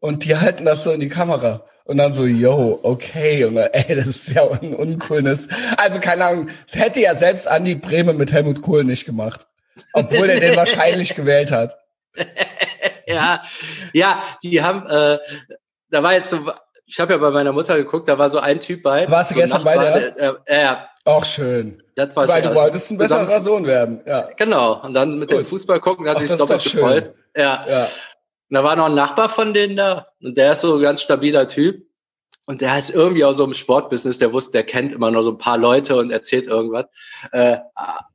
Und 0.00 0.24
die 0.24 0.36
halten 0.36 0.64
das 0.64 0.84
so 0.84 0.92
in 0.92 1.00
die 1.00 1.08
Kamera. 1.08 1.64
Und 1.88 1.96
dann 1.96 2.12
so, 2.12 2.26
yo, 2.26 2.78
okay, 2.82 3.40
Junge, 3.40 3.72
ey, 3.72 3.96
das 3.96 4.06
ist 4.06 4.28
ja 4.28 4.46
ein 4.46 4.74
uncoolness. 4.74 5.48
Also 5.78 6.00
keine 6.00 6.26
Ahnung, 6.26 6.48
es 6.66 6.78
hätte 6.78 7.00
ja 7.00 7.16
selbst 7.16 7.48
Andi 7.48 7.74
Breme 7.76 8.12
mit 8.12 8.30
Helmut 8.30 8.60
Kohl 8.60 8.84
nicht 8.84 9.06
gemacht. 9.06 9.47
Obwohl 9.92 10.30
er 10.30 10.40
den 10.40 10.56
wahrscheinlich 10.56 11.14
gewählt 11.14 11.50
hat. 11.50 11.76
ja, 13.06 13.40
ja, 13.92 14.22
die 14.42 14.62
haben, 14.62 14.86
äh, 14.86 15.18
da 15.90 16.02
war 16.02 16.14
jetzt 16.14 16.30
so, 16.30 16.50
ich 16.86 16.98
habe 16.98 17.12
ja 17.12 17.18
bei 17.18 17.30
meiner 17.30 17.52
Mutter 17.52 17.76
geguckt, 17.76 18.08
da 18.08 18.18
war 18.18 18.30
so 18.30 18.38
ein 18.40 18.60
Typ 18.60 18.82
bei. 18.82 19.08
Warst 19.10 19.30
du 19.30 19.34
so 19.34 19.40
gestern 19.40 19.62
Nachbar, 19.62 19.76
bei 19.76 20.00
der? 20.00 20.16
Äh, 20.18 20.32
äh, 20.46 20.62
ja. 20.62 20.88
Auch 21.04 21.24
schön. 21.24 21.82
Das 21.94 22.14
war 22.16 22.28
Weil 22.28 22.42
du 22.42 22.54
wolltest 22.54 22.90
ein 22.90 22.98
besserer 22.98 23.40
Sohn 23.40 23.66
werden, 23.66 24.02
ja. 24.06 24.28
Genau. 24.36 24.82
Und 24.82 24.94
dann 24.94 25.18
mit 25.18 25.30
Gut. 25.30 25.38
dem 25.38 25.46
Fußball 25.46 25.80
gucken, 25.80 26.08
hat 26.08 26.20
sich 26.20 26.30
doppelt 26.30 26.62
gefreut. 26.62 27.14
Ja. 27.34 27.64
ja. 27.68 27.82
Und 27.84 28.54
da 28.54 28.64
war 28.64 28.76
noch 28.76 28.86
ein 28.86 28.94
Nachbar 28.94 29.28
von 29.28 29.54
denen 29.54 29.76
da 29.76 30.06
und 30.22 30.36
der 30.36 30.52
ist 30.52 30.62
so 30.62 30.76
ein 30.76 30.82
ganz 30.82 31.02
stabiler 31.02 31.48
Typ. 31.48 31.87
Und 32.48 32.62
der 32.62 32.78
ist 32.78 32.88
irgendwie 32.88 33.24
aus 33.24 33.36
so 33.36 33.44
einem 33.44 33.52
Sportbusiness, 33.52 34.18
der 34.18 34.32
wusste, 34.32 34.52
der 34.52 34.62
kennt 34.62 34.92
immer 34.92 35.10
nur 35.10 35.22
so 35.22 35.32
ein 35.32 35.36
paar 35.36 35.58
Leute 35.58 35.96
und 35.96 36.10
erzählt 36.10 36.46
irgendwas. 36.46 36.86
Äh, 37.30 37.58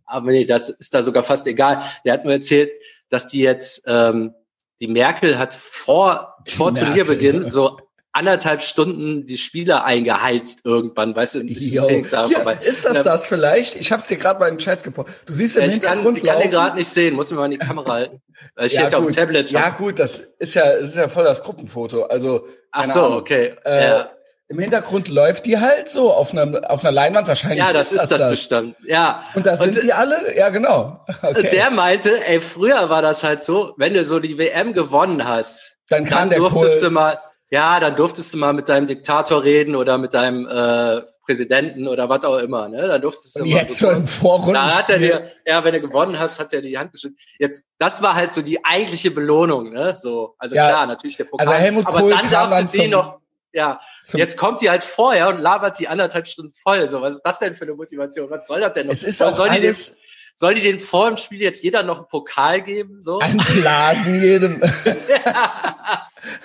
aber 0.08 0.32
nee, 0.32 0.46
das 0.46 0.72
ist 0.72 0.96
da 0.96 1.04
sogar 1.04 1.22
fast 1.22 1.46
egal. 1.46 1.84
Der 2.04 2.14
hat 2.14 2.26
mir 2.26 2.32
erzählt, 2.32 2.72
dass 3.10 3.28
die 3.28 3.42
jetzt, 3.42 3.84
ähm, 3.86 4.34
die 4.82 4.88
Merkel 4.88 5.38
hat 5.38 5.54
vor, 5.54 6.36
vor 6.48 6.74
Turnierbeginn 6.74 7.48
so 7.52 7.78
anderthalb 8.12 8.64
Stunden 8.64 9.28
die 9.28 9.38
Spieler 9.38 9.86
eingeheizt 9.86 10.66
irgendwann, 10.66 11.16
weißt 11.16 11.36
du, 11.36 11.40
Yo. 11.42 11.88
ja, 11.88 12.52
ist 12.54 12.86
das 12.86 13.04
das 13.04 13.28
vielleicht? 13.28 13.76
Ich 13.76 13.92
habe 13.92 14.02
es 14.02 14.08
dir 14.08 14.18
gerade 14.18 14.40
mal 14.40 14.50
im 14.50 14.58
Chat 14.58 14.84
gepostet. 14.84 15.14
Du 15.28 15.34
siehst 15.34 15.58
im 15.58 15.66
ja, 15.66 15.70
Hintergrund 15.70 16.18
Ich 16.18 16.24
kann, 16.24 16.38
ich 16.38 16.42
kann 16.42 16.50
den 16.50 16.52
gerade 16.52 16.78
nicht 16.78 16.90
sehen, 16.90 17.14
muss 17.14 17.30
mir 17.30 17.38
mal 17.38 17.46
in 17.46 17.52
die 17.52 17.58
Kamera 17.60 17.94
halten. 17.94 18.22
Weil 18.56 18.66
ich 18.66 18.74
ja, 18.74 18.82
steht 18.82 18.96
auf 18.96 19.06
dem 19.06 19.14
Tablet. 19.14 19.52
Ja 19.52 19.70
gut, 19.70 20.00
das 20.00 20.20
ist 20.40 20.56
ja, 20.56 20.74
das 20.74 20.90
ist 20.90 20.98
ja 20.98 21.08
voll 21.08 21.24
das 21.24 21.44
Gruppenfoto. 21.44 22.06
Also 22.06 22.48
Ach 22.72 22.84
so, 22.84 23.06
Ahnung. 23.06 23.18
okay. 23.20 23.54
Äh, 23.64 23.84
ja. 23.84 24.10
Im 24.50 24.60
Hintergrund 24.60 25.08
läuft 25.08 25.46
die 25.46 25.58
halt 25.58 25.90
so 25.90 26.14
auf 26.14 26.32
einer, 26.32 26.70
auf 26.70 26.84
einer 26.84 26.92
Leinwand 26.92 27.28
wahrscheinlich. 27.28 27.60
Ja, 27.60 27.74
das 27.74 27.92
ist, 27.92 28.02
das, 28.02 28.10
das 28.10 28.30
Bestand. 28.30 28.76
Ja. 28.86 29.24
Und 29.36 29.46
da 29.46 29.58
sind 29.58 29.78
und, 29.78 29.84
die 29.84 29.94
alle? 29.94 30.38
Ja, 30.38 30.50
genau. 30.50 31.06
Okay. 31.22 31.50
Der 31.50 31.72
meinte, 31.72 32.26
ey, 32.28 32.42
früher 32.42 32.90
war 32.90 33.02
das 33.02 33.24
halt 33.24 33.44
so, 33.44 33.74
wenn 33.78 33.94
du 33.94 34.04
so 34.04 34.20
die 34.20 34.38
WM 34.38 34.74
gewonnen 34.74 35.28
hast, 35.28 35.78
dann, 35.90 36.06
kann 36.06 36.18
dann 36.18 36.30
der 36.30 36.40
durftest 36.40 36.74
Kohl 36.74 36.82
du 36.82 36.90
mal, 36.92 37.20
ja, 37.50 37.80
dann 37.80 37.96
durftest 37.96 38.34
du 38.34 38.38
mal 38.38 38.54
mit 38.54 38.68
deinem 38.68 38.88
Diktator 38.88 39.44
reden 39.44 39.76
oder 39.76 39.98
mit 39.98 40.14
deinem 40.14 40.48
äh, 40.48 41.02
Präsidenten 41.26 41.88
oder 41.88 42.10
was 42.10 42.24
auch 42.26 42.38
immer, 42.38 42.68
ne? 42.68 42.88
Dann 42.88 43.02
durftest 43.02 43.38
du 43.38 43.44
und 43.44 43.48
jetzt 43.48 43.80
so 43.80 43.90
im 43.90 44.06
Vorrunden. 44.06 44.56
Da 44.56 44.78
hat 44.78 44.90
er 44.90 45.00
dir, 45.00 45.32
ja, 45.46 45.64
wenn 45.64 45.74
du 45.74 45.80
gewonnen 45.80 46.20
hast, 46.20 46.40
hat 46.40 46.54
er 46.54 46.62
die 46.62 46.78
Hand 46.78 46.92
geschüttelt. 46.92 47.20
Jetzt, 47.40 47.64
das 47.80 48.02
war 48.02 48.16
halt 48.16 48.32
so 48.32 48.42
die 48.42 48.64
eigentliche 48.66 49.12
Belohnung, 49.12 49.72
ne? 49.72 49.96
So, 49.98 50.36
also 50.38 50.56
ja, 50.56 50.68
klar, 50.68 50.86
natürlich 50.86 51.16
der 51.16 51.26
Pokal. 51.26 51.48
Also 51.48 51.60
Helmut 51.60 51.88
aber 51.88 52.10
dann 52.10 52.30
darfst 52.30 52.76
du 52.76 52.82
die 52.82 52.88
noch 52.88 53.23
ja, 53.54 53.80
jetzt 54.14 54.38
kommt 54.38 54.62
die 54.62 54.70
halt 54.70 54.84
vorher 54.84 55.30
und 55.30 55.40
labert 55.40 55.80
die 55.80 55.88
anderthalb 55.88 56.28
Stunden 56.28 56.52
voll. 56.54 56.88
So, 56.88 57.02
was 57.02 57.16
ist 57.16 57.22
das 57.22 57.40
denn 57.40 57.56
für 57.56 57.66
eine 57.66 57.76
Motivation? 57.76 58.30
Was 58.30 58.48
soll 58.48 58.62
das 58.62 58.74
denn 58.74 58.88
noch? 58.88 58.94
Es 58.94 59.04
ist 59.04 59.22
auch 59.22 59.34
soll, 59.34 59.50
alles 59.50 59.86
die 59.86 59.92
den, 59.92 60.00
soll 60.36 60.56
die 60.56 60.62
den 60.62 60.80
vor 60.80 61.08
dem 61.10 61.18
Spiel 61.18 61.40
jetzt 61.40 61.64
jeder 61.64 61.84
noch 61.84 61.98
einen 62.00 62.08
Pokal 62.08 62.62
geben? 62.62 63.02
So? 63.02 63.20
Ein 63.20 63.38
Blasen 63.38 64.22
jedem. 64.22 64.62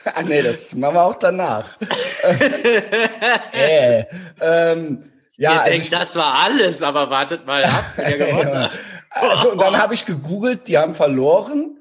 ah, 0.05 0.23
nee, 0.25 0.43
das 0.43 0.75
machen 0.75 0.95
wir 0.95 1.03
auch 1.03 1.17
danach. 1.17 1.67
äh, 3.53 4.05
ähm, 4.41 5.11
ja, 5.39 5.53
Ihr 5.53 5.61
also 5.61 5.71
denkt, 5.71 5.93
das 5.93 6.15
war 6.17 6.35
alles, 6.35 6.83
aber 6.83 7.11
wartet 7.11 7.47
mal 7.47 7.65
ab, 7.65 7.85
wer 7.97 8.19
gewonnen 8.19 8.59
hat. 8.59 8.73
Also, 9.11 9.53
und 9.53 9.61
dann 9.61 9.79
habe 9.79 9.95
ich 9.95 10.05
gegoogelt, 10.05 10.69
die 10.69 10.77
haben 10.77 10.95
verloren. 10.95 11.78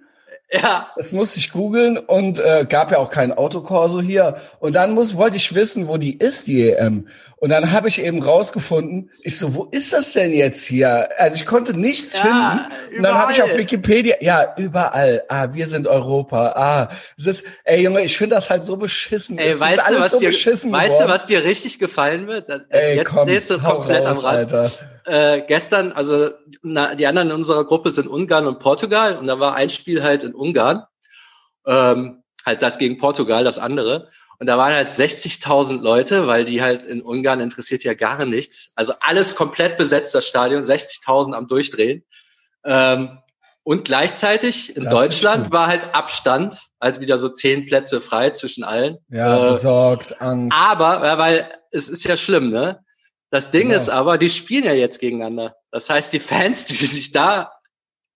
Ja. 0.50 0.92
Das 0.96 1.12
musste 1.12 1.40
ich 1.40 1.52
googeln 1.52 1.98
und 1.98 2.40
äh, 2.40 2.66
gab 2.68 2.92
ja 2.92 3.00
auch 3.00 3.10
kein 3.10 3.34
Autokorso 3.34 4.00
hier. 4.00 4.38
Und 4.60 4.76
dann 4.78 4.92
muss, 4.92 5.18
wollte 5.18 5.36
ich 5.36 5.54
wissen, 5.54 5.90
wo 5.90 5.98
die 5.98 6.18
ist, 6.18 6.48
die 6.48 6.70
EM. 6.70 7.10
Und 7.40 7.50
dann 7.50 7.72
habe 7.72 7.90
ich 7.90 8.02
eben 8.02 8.24
rausgefunden, 8.24 9.12
ich 9.22 9.38
so, 9.38 9.54
wo 9.54 9.66
ist 9.66 9.94
das 9.94 10.14
denn 10.14 10.34
jetzt 10.34 10.66
hier? 10.66 11.10
Also 11.18 11.36
ich 11.36 11.46
konnte 11.46 11.78
nichts 11.78 12.14
ja, 12.14 12.22
finden. 12.22 12.98
Und 12.98 13.04
dann 13.04 13.16
habe 13.16 13.32
ich 13.34 13.44
auf 13.44 13.56
Wikipedia, 13.58 14.16
ja, 14.22 14.56
überall. 14.58 15.24
Ah, 15.28 15.50
wir 15.52 15.68
sind 15.68 15.86
Europa. 15.86 16.54
Ah, 16.56 16.90
es 17.18 17.28
ist, 17.28 17.46
ey 17.66 17.84
Junge, 17.84 18.02
ich 18.02 18.18
finde 18.18 18.36
das 18.38 18.50
halt 18.50 18.64
so 18.64 18.78
beschissen. 18.78 19.38
Ey, 19.38 19.52
es 19.52 19.60
weißt 19.60 19.82
du, 19.90 20.00
was 20.00 20.12
so 20.12 20.20
dir, 20.20 20.30
weißt 20.30 21.02
du, 21.02 21.08
was 21.08 21.26
dir 21.26 21.44
richtig 21.44 21.78
gefallen 21.78 22.28
wird? 22.28 22.50
Das, 22.50 22.62
ey, 22.70 22.96
jetzt 22.96 23.10
komm, 23.10 23.28
nächste 23.28 23.60
komplett 23.60 24.06
raus, 24.06 24.20
am 24.20 24.26
Rad. 24.26 24.54
Alter. 24.54 24.72
Äh, 25.08 25.44
gestern, 25.48 25.94
also 25.94 26.32
na, 26.62 26.94
die 26.94 27.08
anderen 27.08 27.30
in 27.30 27.36
unserer 27.36 27.66
Gruppe 27.66 27.92
sind 27.92 28.08
Ungarn 28.08 28.46
und 28.46 28.60
Portugal 28.60 29.18
und 29.18 29.28
da 29.28 29.40
war 29.40 29.56
ein 29.56 29.70
Spiel 29.70 30.04
halt 30.04 30.24
in 30.24 30.36
Ungarn. 30.36 30.84
Ähm, 31.66 32.24
halt 32.46 32.62
das 32.62 32.78
gegen 32.78 32.98
Portugal, 32.98 33.44
das 33.44 33.58
andere. 33.58 34.10
Und 34.40 34.48
da 34.48 34.58
waren 34.58 34.74
halt 34.74 34.90
60.000 34.90 35.82
Leute, 35.82 36.28
weil 36.28 36.46
die 36.46 36.62
halt 36.62 36.86
in 36.86 37.02
Ungarn 37.02 37.40
interessiert 37.40 37.84
ja 37.84 37.94
gar 37.94 38.26
nichts. 38.26 38.72
Also 38.76 38.94
alles 39.00 39.36
komplett 39.36 39.78
besetzt, 39.78 40.14
das 40.14 40.28
Stadion, 40.28 40.62
60.000 40.62 41.34
am 41.34 41.48
Durchdrehen. 41.48 42.04
Ähm, 42.64 43.20
und 43.64 43.86
gleichzeitig 43.86 44.78
in 44.78 44.84
das 44.84 44.94
Deutschland 44.94 45.54
war 45.54 45.68
halt 45.68 45.94
Abstand, 45.94 46.70
halt 46.80 47.00
wieder 47.00 47.18
so 47.18 47.30
zehn 47.30 47.66
Plätze 47.66 48.00
frei 48.00 48.30
zwischen 48.30 48.64
allen. 48.64 48.98
Ja, 49.10 49.48
äh, 49.48 49.52
besorgt, 49.54 50.22
Angst. 50.22 50.56
Aber, 50.58 51.06
ja, 51.06 51.18
weil 51.18 51.52
es 51.72 51.90
ist 51.90 52.06
ja 52.06 52.16
schlimm, 52.16 52.50
ne? 52.50 52.80
Das 53.30 53.52
Ding 53.52 53.70
genau. 53.70 53.76
ist 53.82 53.90
aber, 53.90 54.18
die 54.18 54.30
spielen 54.30 54.64
ja 54.64 54.74
jetzt 54.74 55.00
gegeneinander. 55.00 55.56
Das 55.72 55.90
heißt, 55.90 56.14
die 56.14 56.20
Fans, 56.20 56.66
die 56.66 56.74
sich 56.74 57.12
da 57.12 57.52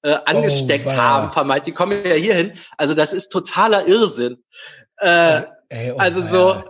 äh, 0.04 0.18
angesteckt 0.26 0.88
oh, 0.88 0.94
haben, 0.94 1.32
vermeint, 1.32 1.68
die 1.68 1.72
kommen 1.72 2.06
ja 2.06 2.16
hier 2.16 2.36
hin. 2.36 2.54
Also 2.78 2.96
das 2.96 3.14
ist 3.14 3.30
totaler 3.30 3.88
Irrsinn. 3.88 4.44
Äh, 4.98 5.08
also, 5.08 5.48
ey, 5.70 5.92
oh, 5.92 5.98
also 5.98 6.22
so, 6.22 6.64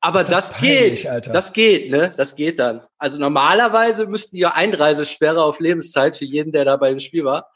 aber 0.00 0.24
das, 0.24 0.28
das 0.30 0.52
peinlich, 0.52 1.02
geht, 1.02 1.10
Alter. 1.10 1.32
das 1.32 1.52
geht, 1.52 1.90
ne? 1.90 2.12
Das 2.16 2.34
geht 2.34 2.58
dann. 2.58 2.82
Also 2.98 3.18
normalerweise 3.18 4.06
müssten 4.06 4.34
die 4.34 4.42
ja 4.42 4.52
Einreisesperre 4.52 5.42
auf 5.42 5.60
Lebenszeit 5.60 6.16
für 6.16 6.24
jeden, 6.24 6.50
der 6.50 6.64
da 6.64 6.76
beim 6.76 6.98
Spiel 6.98 7.24
war. 7.24 7.50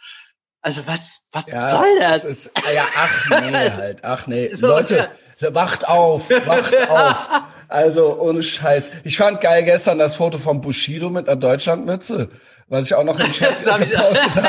Also 0.61 0.87
was, 0.87 1.29
was 1.33 1.47
ja, 1.49 1.71
soll 1.71 1.99
das? 1.99 2.23
das 2.23 2.25
ist, 2.25 2.51
ja, 2.73 2.85
ach 2.97 3.31
nee, 3.31 3.71
halt, 3.77 4.05
ach 4.05 4.27
nee. 4.27 4.55
So, 4.55 4.69
Leute, 4.69 5.11
wacht 5.41 5.89
auf, 5.89 6.31
wacht 6.31 6.77
auf. 6.91 7.43
Also 7.69 8.19
ohne 8.19 8.43
Scheiß. 8.43 8.91
Ich 9.05 9.17
fand 9.17 9.41
geil 9.41 9.65
gestern 9.65 9.99
das 9.99 10.17
Foto 10.17 10.39
von 10.39 10.61
Bushido 10.61 11.11
mit 11.11 11.29
einer 11.29 11.41
Deutschlandmütze 11.41 12.31
was 12.69 12.85
ich 12.87 12.95
auch 12.95 13.05
noch 13.05 13.19
im 13.21 13.31
Chat 13.31 13.57
gepostet 13.65 13.91
habe. 14.37 14.49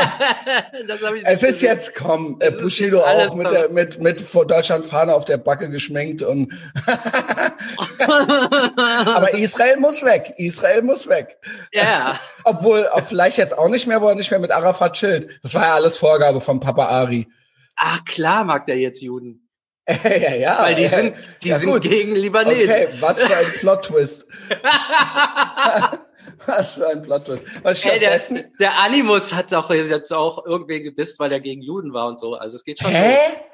hab 1.05 1.15
es 1.23 1.43
ist 1.43 1.61
jetzt, 1.61 1.95
komm, 1.95 2.37
äh, 2.39 2.49
Bushido 2.51 3.01
auch 3.01 3.35
mit, 3.35 3.51
der, 3.51 3.69
mit, 3.69 4.01
mit 4.01 4.23
Deutschland 4.33 4.85
Fahne 4.85 5.13
auf 5.13 5.25
der 5.25 5.37
Backe 5.37 5.69
geschminkt 5.69 6.23
und 6.23 6.51
aber 7.99 9.33
Israel 9.35 9.77
muss 9.77 10.03
weg. 10.03 10.33
Israel 10.37 10.81
muss 10.81 11.07
weg. 11.07 11.37
Ja. 11.71 12.19
Obwohl, 12.43 12.89
vielleicht 13.05 13.37
jetzt 13.37 13.55
auch 13.57 13.69
nicht 13.69 13.85
mehr, 13.87 14.01
wo 14.01 14.07
er 14.07 14.15
nicht 14.15 14.31
mehr 14.31 14.39
mit 14.39 14.51
Arafat 14.51 14.93
chillt. 14.93 15.39
Das 15.43 15.53
war 15.53 15.67
ja 15.67 15.75
alles 15.75 15.97
Vorgabe 15.97 16.41
vom 16.41 16.59
Papa 16.59 16.87
Ari. 16.87 17.27
Ach 17.75 18.03
klar 18.05 18.43
mag 18.43 18.65
der 18.65 18.79
jetzt 18.79 19.01
Juden. 19.01 19.46
ja, 20.03 20.35
ja. 20.35 20.61
Weil 20.61 20.75
die 20.75 20.87
sind, 20.87 21.15
die 21.43 21.49
ja, 21.49 21.59
sind 21.59 21.71
gut. 21.71 21.81
gegen 21.83 22.15
Libanesen. 22.15 22.69
Okay, 22.69 22.87
was 22.99 23.21
für 23.21 23.35
ein 23.35 23.45
Plot-Twist. 23.59 24.27
Was 26.45 26.75
für 26.75 26.87
ein 26.87 27.01
Plot-Twist. 27.01 27.45
Was 27.63 27.83
hey, 27.83 27.99
der, 27.99 28.19
der 28.59 28.79
Animus 28.79 29.33
hat 29.33 29.51
doch 29.51 29.69
jetzt 29.69 30.11
auch 30.13 30.45
irgendwie 30.45 30.81
gedisst, 30.81 31.19
weil 31.19 31.31
er 31.31 31.39
gegen 31.39 31.61
Juden 31.61 31.93
war 31.93 32.07
und 32.07 32.19
so. 32.19 32.35
Also 32.35 32.55
es 32.57 32.63
geht 32.63 32.79
schon. 32.79 32.91
Hä? 32.91 33.15
Durch. 33.15 33.47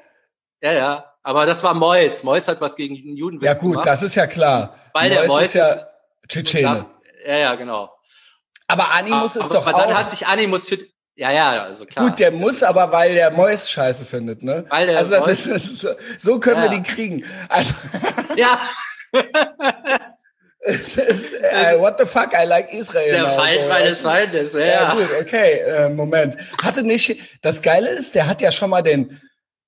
Ja, 0.62 0.72
ja. 0.72 1.12
Aber 1.22 1.46
das 1.46 1.62
war 1.62 1.74
Mois. 1.74 2.22
Mois 2.22 2.48
hat 2.48 2.60
was 2.60 2.76
gegen 2.76 2.94
Juden 2.94 3.40
Ja 3.42 3.54
gut, 3.54 3.72
gemacht. 3.72 3.86
das 3.86 4.02
ist 4.02 4.14
ja 4.14 4.26
klar. 4.26 4.76
Weil 4.92 5.10
Mois 5.10 5.20
der 5.20 5.28
Mois 5.28 5.44
ist 5.44 5.54
ja 5.54 5.86
Tschetschene. 6.28 6.86
Ja, 7.26 7.36
ja, 7.36 7.54
genau. 7.54 7.90
Aber 8.66 8.92
Animus 8.92 9.36
aber, 9.36 9.44
ist 9.44 9.54
doch 9.54 9.66
aber 9.66 9.76
auch. 9.76 9.86
dann 9.86 9.98
hat 9.98 10.10
sich 10.10 10.26
Animus 10.26 10.64
ja, 11.16 11.32
ja, 11.32 11.62
also 11.62 11.86
klar. 11.86 12.08
Gut, 12.08 12.18
der 12.18 12.32
muss 12.32 12.62
aber, 12.62 12.90
weil 12.90 13.14
der 13.14 13.30
Mois 13.30 13.70
scheiße 13.70 14.04
findet, 14.04 14.42
ne? 14.42 14.64
Weil 14.68 14.88
der 14.88 14.98
also 14.98 15.12
das 15.12 15.28
ist, 15.28 15.50
das 15.50 15.64
ist, 15.64 15.96
so 16.18 16.40
können 16.40 16.62
ja. 16.62 16.70
wir 16.70 16.78
die 16.78 16.82
kriegen. 16.82 17.24
Also 17.48 17.74
ja. 18.36 18.58
Ist, 20.64 20.96
uh, 20.96 21.78
what 21.78 21.98
the 21.98 22.06
fuck, 22.06 22.32
I 22.32 22.46
like 22.46 22.72
Israel. 22.72 23.12
Der 23.12 23.22
now, 23.24 23.36
Feind 23.36 23.62
so. 23.62 23.68
meines 23.68 24.00
Feindes, 24.00 24.54
ja. 24.54 24.64
Ja, 24.64 24.94
gut, 24.94 25.08
okay, 25.20 25.58
äh, 25.58 25.90
Moment. 25.90 26.38
Hatte 26.56 26.82
nicht, 26.82 27.20
das 27.42 27.60
Geile 27.60 27.90
ist, 27.90 28.14
der 28.14 28.26
hat 28.26 28.40
ja 28.40 28.50
schon 28.50 28.70
mal 28.70 28.80
den, 28.80 29.20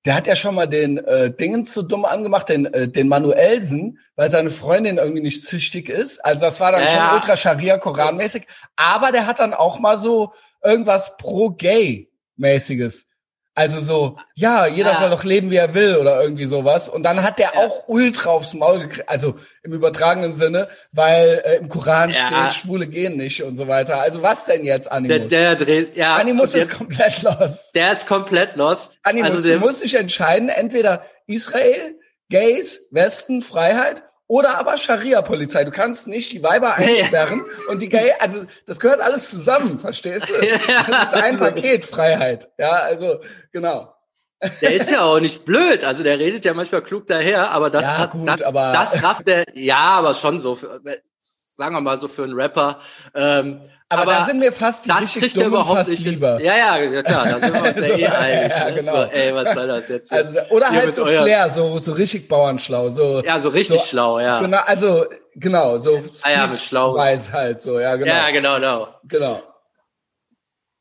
der 0.06 0.14
hat 0.14 0.26
ja 0.26 0.34
schon 0.34 0.54
mal 0.54 0.66
den 0.66 0.96
äh, 0.98 1.30
Dingens 1.30 1.74
so 1.74 1.82
dumm 1.82 2.06
angemacht, 2.06 2.48
den, 2.48 2.72
äh, 2.72 2.88
den 2.88 3.08
Manuelsen, 3.08 3.98
weil 4.14 4.30
seine 4.30 4.48
Freundin 4.48 4.96
irgendwie 4.96 5.20
nicht 5.20 5.44
züchtig 5.44 5.90
ist. 5.90 6.24
Also 6.24 6.40
das 6.40 6.60
war 6.60 6.72
dann 6.72 6.84
ja, 6.84 6.88
schon 6.88 7.14
ultra 7.14 7.36
Scharia-Koranmäßig. 7.36 8.46
Aber 8.76 9.12
der 9.12 9.26
hat 9.26 9.38
dann 9.38 9.52
auch 9.52 9.78
mal 9.78 9.98
so 9.98 10.32
irgendwas 10.62 11.16
pro-gay-mäßiges. 11.16 13.06
Also 13.58 13.80
so, 13.80 14.18
ja, 14.34 14.66
jeder 14.66 14.92
ja. 14.92 15.00
soll 15.00 15.08
doch 15.08 15.24
leben, 15.24 15.50
wie 15.50 15.56
er 15.56 15.72
will 15.72 15.96
oder 15.96 16.22
irgendwie 16.22 16.44
sowas. 16.44 16.90
Und 16.90 17.04
dann 17.04 17.22
hat 17.22 17.38
der 17.38 17.52
ja. 17.54 17.60
auch 17.60 17.84
ultra 17.88 18.28
aufs 18.28 18.52
Maul 18.52 18.80
gekriegt, 18.80 19.08
also 19.08 19.34
im 19.62 19.72
übertragenen 19.72 20.36
Sinne, 20.36 20.68
weil 20.92 21.42
äh, 21.42 21.56
im 21.56 21.70
Koran 21.70 22.10
ja. 22.10 22.50
steht, 22.50 22.60
Schwule 22.60 22.86
gehen 22.86 23.16
nicht 23.16 23.42
und 23.42 23.56
so 23.56 23.66
weiter. 23.66 23.98
Also 23.98 24.22
was 24.22 24.44
denn 24.44 24.66
jetzt 24.66 24.92
Animus? 24.92 25.28
Der, 25.28 25.54
der 25.54 25.54
dreht, 25.56 25.96
ja. 25.96 26.16
Animus 26.16 26.54
ist 26.54 26.70
komplett 26.70 27.22
lost. 27.22 27.74
Der 27.74 27.92
ist 27.92 28.06
komplett 28.06 28.56
lost. 28.56 28.98
Animus, 29.04 29.36
also 29.36 29.48
der, 29.48 29.58
muss 29.58 29.80
sich 29.80 29.94
entscheiden, 29.94 30.50
entweder 30.50 31.06
Israel, 31.26 31.98
Gays, 32.28 32.88
Westen, 32.90 33.40
Freiheit 33.40 34.02
oder 34.28 34.58
aber 34.58 34.76
Scharia-Polizei. 34.76 35.64
Du 35.64 35.70
kannst 35.70 36.06
nicht 36.06 36.32
die 36.32 36.42
Weiber 36.42 36.74
einsperren 36.74 37.38
ja. 37.38 37.72
und 37.72 37.80
die 37.80 37.88
Gay, 37.88 38.12
also 38.18 38.44
das 38.66 38.80
gehört 38.80 39.00
alles 39.00 39.30
zusammen, 39.30 39.78
verstehst 39.78 40.28
du? 40.28 40.34
Das 40.88 41.12
ist 41.12 41.14
ein 41.14 41.38
Paket 41.38 41.84
Freiheit. 41.84 42.48
Ja, 42.58 42.72
also 42.72 43.20
genau. 43.52 43.94
Der 44.60 44.74
ist 44.74 44.90
ja 44.90 45.02
auch 45.02 45.18
nicht 45.18 45.44
blöd, 45.44 45.84
also 45.84 46.02
der 46.02 46.18
redet 46.18 46.44
ja 46.44 46.52
manchmal 46.52 46.82
klug 46.82 47.06
daher, 47.06 47.50
aber 47.52 47.70
das 47.70 47.84
ja, 47.84 47.98
hat, 47.98 48.10
gut, 48.10 48.28
das, 48.28 48.42
aber 48.42 48.72
das 48.72 49.02
rafft 49.02 49.26
der, 49.26 49.44
ja, 49.54 49.76
aber 49.76 50.12
schon 50.12 50.40
so, 50.40 50.58
sagen 51.56 51.74
wir 51.74 51.80
mal 51.80 51.96
so 51.96 52.06
für 52.08 52.24
einen 52.24 52.34
Rapper. 52.34 52.80
Ähm, 53.14 53.62
aber, 53.88 54.02
aber, 54.02 54.12
da 54.12 54.24
sind 54.24 54.40
wir 54.40 54.52
fast 54.52 54.88
das 54.88 55.00
richtig 55.00 55.22
kriegt 55.22 55.36
er 55.36 55.46
überhaupt 55.46 55.88
nicht 55.88 56.04
lieber. 56.04 56.40
Ja, 56.40 56.56
ja, 56.56 56.78
ja, 56.78 57.02
klar, 57.02 57.24
da 57.24 57.38
sind 57.38 57.54
wir 57.54 57.62
uns 57.62 57.76
ja 57.80 57.86
eh 57.86 58.06
einig. 58.06 58.50
Ja, 58.50 58.64
ne? 58.64 58.74
genau. 58.74 58.92
So, 58.92 59.02
ey, 59.04 59.34
was 59.34 59.54
soll 59.54 59.66
das 59.68 59.88
jetzt? 59.88 60.12
Also, 60.12 60.40
oder 60.50 60.70
halt 60.70 60.94
so 60.94 61.06
Flair, 61.06 61.50
so, 61.50 61.78
so 61.78 61.92
richtig 61.92 62.28
bauernschlau. 62.28 62.90
So, 62.90 63.22
ja, 63.24 63.38
so 63.38 63.48
richtig 63.50 63.80
so, 63.80 63.86
schlau, 63.86 64.18
ja. 64.18 64.40
Genau, 64.40 64.58
also, 64.66 65.06
genau, 65.36 65.78
so 65.78 66.00
ah, 66.22 66.30
ja, 66.30 66.46
mit 66.48 66.58
schlau. 66.58 66.96
weiß 66.96 67.32
halt 67.32 67.60
so, 67.60 67.78
ja, 67.78 67.94
genau. 67.94 68.12
Ja, 68.12 68.30
genau, 68.30 68.54
genau. 68.56 68.88
Genau. 69.04 69.42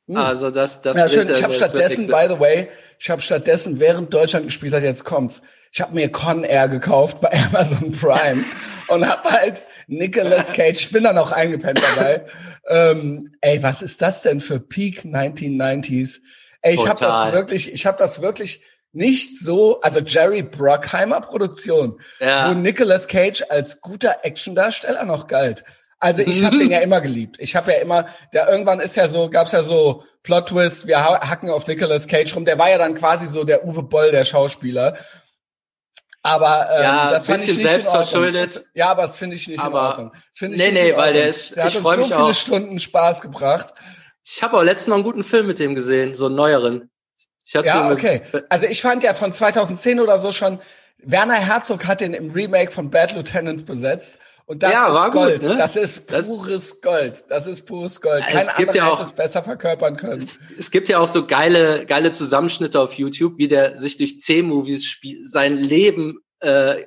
Hm. 0.07 0.17
Also 0.17 0.51
das, 0.51 0.81
das. 0.81 0.97
Ja, 0.97 1.09
schön. 1.09 1.29
Ich 1.29 1.43
habe 1.43 1.53
stattdessen, 1.53 2.07
by 2.07 2.25
the 2.27 2.39
way, 2.39 2.69
ich 2.99 3.09
habe 3.09 3.21
stattdessen, 3.21 3.79
während 3.79 4.13
Deutschland 4.13 4.45
gespielt 4.45 4.73
hat, 4.73 4.83
jetzt 4.83 5.03
kommt's. 5.03 5.41
Ich 5.71 5.81
habe 5.81 5.93
mir 5.93 6.11
Con 6.11 6.43
Air 6.43 6.69
gekauft 6.69 7.19
bei 7.21 7.29
Amazon 7.51 7.91
Prime 7.91 8.43
und 8.87 9.07
habe 9.07 9.29
halt 9.29 9.61
Nicolas 9.87 10.53
Cage, 10.53 10.79
ich 10.79 10.91
bin 10.91 11.03
da 11.03 11.13
noch 11.13 11.31
eingepennt 11.31 11.81
dabei. 11.95 12.25
ähm, 12.67 13.35
ey, 13.41 13.61
was 13.61 13.81
ist 13.81 14.01
das 14.01 14.21
denn 14.21 14.39
für 14.39 14.59
Peak 14.59 15.03
1990s? 15.03 16.19
Ey, 16.61 16.75
ich 16.75 16.87
habe 16.87 16.99
das 16.99 17.33
wirklich, 17.33 17.71
ich 17.71 17.85
habe 17.85 17.97
das 17.97 18.21
wirklich 18.21 18.61
nicht 18.91 19.39
so, 19.39 19.81
also 19.81 19.99
Jerry 19.99 20.41
Bruckheimer 20.41 21.21
Produktion, 21.21 21.99
ja. 22.19 22.49
wo 22.49 22.53
Nicolas 22.53 23.07
Cage 23.07 23.43
als 23.49 23.81
guter 23.81 24.23
Actiondarsteller 24.23 25.03
noch 25.03 25.27
galt. 25.27 25.63
Also 25.99 26.21
ich 26.21 26.43
habe 26.43 26.57
den 26.57 26.71
ja 26.71 26.79
immer 26.79 27.01
geliebt. 27.01 27.37
Ich 27.39 27.55
habe 27.55 27.71
ja 27.71 27.79
immer, 27.79 28.05
der 28.33 28.49
irgendwann 28.49 28.79
ist 28.79 28.95
ja 28.95 29.07
so, 29.07 29.29
gab's 29.29 29.53
ja 29.53 29.63
so 29.63 30.03
Plot 30.23 30.49
Twist, 30.49 30.87
wir 30.87 31.03
hacken 31.03 31.49
auf 31.49 31.67
Nicolas 31.67 32.07
Cage 32.07 32.35
rum. 32.35 32.45
Der 32.45 32.57
war 32.57 32.69
ja 32.69 32.77
dann 32.77 32.95
quasi 32.95 33.27
so 33.27 33.43
der 33.43 33.65
Uwe 33.65 33.83
Boll 33.83 34.11
der 34.11 34.25
Schauspieler. 34.25 34.97
Aber 36.25 36.69
ähm, 36.71 36.81
ja, 36.81 37.11
das 37.11 37.27
fand 37.27 37.43
ich 37.43 37.55
nicht 37.55 37.67
selbst 37.67 37.91
verschuldet. 37.91 38.65
Ja, 38.73 38.89
aber 38.89 39.03
das 39.03 39.15
finde 39.15 39.35
ich 39.35 39.47
nicht 39.47 39.59
aber, 39.59 39.79
in 39.79 39.85
Ordnung. 39.85 40.11
Das 40.31 40.49
nee, 40.49 40.71
nee, 40.71 40.97
weil 40.97 41.13
der 41.13 41.29
ist, 41.29 41.55
der 41.55 41.67
ich 41.67 41.77
freue 41.77 41.97
mich 41.97 42.07
so 42.07 42.15
viele 42.15 42.33
Stunden 42.33 42.79
Spaß 42.79 43.21
gebracht. 43.21 43.75
Ich 44.23 44.41
habe 44.41 44.57
auch 44.57 44.63
letztens 44.63 44.87
noch 44.87 44.95
einen 44.95 45.03
guten 45.03 45.23
Film 45.23 45.45
mit 45.45 45.59
dem 45.59 45.75
gesehen, 45.75 46.15
so 46.15 46.25
einen 46.25 46.33
neueren. 46.33 46.89
Ich 47.43 47.53
ja, 47.53 47.91
okay. 47.91 48.23
Also 48.49 48.65
ich 48.65 48.81
fand 48.81 49.03
ja 49.03 49.13
von 49.13 49.33
2010 49.33 49.99
oder 49.99 50.17
so 50.17 50.31
schon, 50.31 50.59
Werner 50.97 51.35
Herzog 51.35 51.85
hat 51.85 52.01
den 52.01 52.13
im 52.13 52.31
Remake 52.31 52.71
von 52.71 52.89
Bad 52.89 53.13
Lieutenant 53.13 53.65
besetzt. 53.65 54.19
Und 54.47 54.61
das 54.61 54.73
ja, 54.73 55.05
ist 55.05 55.11
Gold. 55.11 55.41
Gut, 55.41 55.49
ne? 55.49 55.57
Das 55.57 55.75
ist 55.75 56.07
pures 56.07 56.69
das, 56.69 56.81
Gold. 56.81 57.25
Das 57.29 57.47
ist 57.47 57.65
pures 57.65 57.99
Gold. 57.99 58.23
Kein 58.23 58.47
anderer 58.47 58.75
ja 58.75 58.87
auch, 58.87 58.99
hätte 58.99 59.09
es 59.09 59.15
besser 59.15 59.43
verkörpern 59.43 59.97
können. 59.97 60.21
Es, 60.21 60.39
es, 60.57 60.69
gibt 60.69 60.87
ja 60.87 60.99
auch 60.99 61.07
so 61.07 61.25
geile, 61.25 61.85
geile 61.87 62.11
Zusammenschnitte 62.11 62.79
auf 62.79 62.93
YouTube, 62.93 63.37
wie 63.37 63.47
der 63.47 63.79
sich 63.79 63.97
durch 63.97 64.19
C-Movies 64.19 64.99
sein 65.25 65.55
Leben 65.55 66.19
äh, 66.41 66.83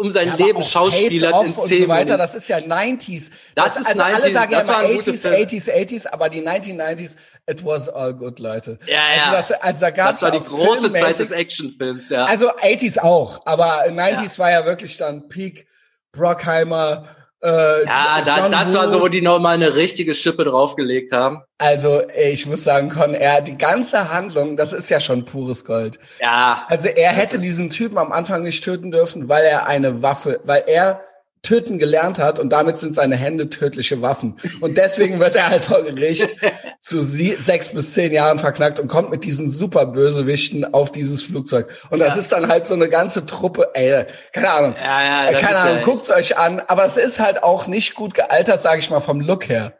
um 0.00 0.10
sein 0.10 0.28
ja, 0.28 0.34
Leben 0.34 0.62
Schauspieler 0.62 1.42
in 1.44 1.54
10 1.54 1.56
und 1.56 1.68
so 1.68 1.88
weiter, 1.88 2.16
das 2.16 2.34
ist 2.34 2.48
ja 2.48 2.56
90s. 2.56 3.30
Das, 3.54 3.74
das 3.74 3.76
ist 3.76 3.86
also 3.86 4.02
90s, 4.02 4.14
alle 4.14 4.30
sagen 4.32 4.52
ja 4.52 4.60
immer 4.60 5.00
80s, 5.00 5.26
80s, 5.26 5.70
80s, 5.70 6.06
aber 6.08 6.30
die 6.30 6.40
1990s, 6.40 7.16
it 7.48 7.64
was 7.64 7.88
all 7.88 8.14
good, 8.14 8.38
Leute. 8.38 8.78
Ja, 8.86 9.02
also 9.02 9.20
ja. 9.20 9.32
Das, 9.32 9.50
also 9.52 9.80
da 9.80 9.90
gab's 9.90 10.20
das 10.20 10.22
war 10.22 10.38
die 10.38 10.44
große 10.44 10.92
Zeit 10.92 11.18
des 11.18 11.30
Actionfilms, 11.32 12.08
ja. 12.08 12.24
Also 12.24 12.50
80s 12.50 12.98
auch, 12.98 13.44
aber 13.44 13.84
90s 13.88 14.22
ja. 14.22 14.38
war 14.38 14.50
ja 14.50 14.64
wirklich 14.64 14.96
dann 14.96 15.28
Peak 15.28 15.66
Brockheimer, 16.12 17.06
äh, 17.42 17.84
ja, 17.84 18.22
da, 18.24 18.48
das 18.48 18.74
war 18.74 18.88
so, 18.88 19.00
wo 19.00 19.08
die 19.08 19.22
nochmal 19.22 19.54
eine 19.54 19.74
richtige 19.74 20.14
Schippe 20.14 20.44
draufgelegt 20.44 21.12
haben. 21.12 21.42
Also, 21.58 22.02
ich 22.14 22.46
muss 22.46 22.64
sagen, 22.64 22.90
Con, 22.90 23.14
er, 23.14 23.40
die 23.40 23.56
ganze 23.56 24.12
Handlung, 24.12 24.56
das 24.56 24.72
ist 24.72 24.90
ja 24.90 25.00
schon 25.00 25.24
pures 25.24 25.64
Gold. 25.64 25.98
Ja. 26.20 26.66
Also, 26.68 26.88
er 26.88 27.12
hätte 27.12 27.38
diesen 27.38 27.70
Typen 27.70 27.98
am 27.98 28.12
Anfang 28.12 28.42
nicht 28.42 28.62
töten 28.62 28.90
dürfen, 28.90 29.28
weil 29.28 29.44
er 29.44 29.66
eine 29.66 30.02
Waffe, 30.02 30.40
weil 30.44 30.64
er 30.66 31.02
töten 31.42 31.78
gelernt 31.78 32.18
hat 32.18 32.38
und 32.38 32.50
damit 32.50 32.76
sind 32.76 32.94
seine 32.94 33.16
Hände 33.16 33.48
tödliche 33.48 34.02
Waffen. 34.02 34.36
Und 34.60 34.76
deswegen 34.76 35.20
wird 35.20 35.36
er 35.36 35.48
halt 35.48 35.64
vor 35.64 35.82
Gericht 35.82 36.28
zu 36.82 37.00
sie, 37.00 37.34
sechs 37.34 37.70
bis 37.70 37.94
zehn 37.94 38.12
Jahren 38.12 38.38
verknackt 38.38 38.78
und 38.78 38.88
kommt 38.88 39.10
mit 39.10 39.24
diesen 39.24 39.48
super 39.48 39.86
Bösewichten 39.86 40.74
auf 40.74 40.92
dieses 40.92 41.22
Flugzeug. 41.22 41.74
Und 41.90 42.00
ja. 42.00 42.06
das 42.06 42.16
ist 42.16 42.32
dann 42.32 42.48
halt 42.48 42.66
so 42.66 42.74
eine 42.74 42.88
ganze 42.88 43.24
Truppe, 43.24 43.70
ey, 43.74 44.04
keine 44.32 44.50
Ahnung. 44.50 44.74
Ja, 44.78 45.30
ja, 45.30 45.38
keine 45.38 45.56
Ahnung, 45.56 45.82
guckt's 45.82 46.10
euch 46.10 46.36
an. 46.36 46.60
Aber 46.60 46.84
es 46.84 46.96
ist 46.96 47.20
halt 47.20 47.42
auch 47.42 47.66
nicht 47.66 47.94
gut 47.94 48.14
gealtert, 48.14 48.60
sage 48.60 48.80
ich 48.80 48.90
mal, 48.90 49.00
vom 49.00 49.20
Look 49.20 49.48
her. 49.48 49.74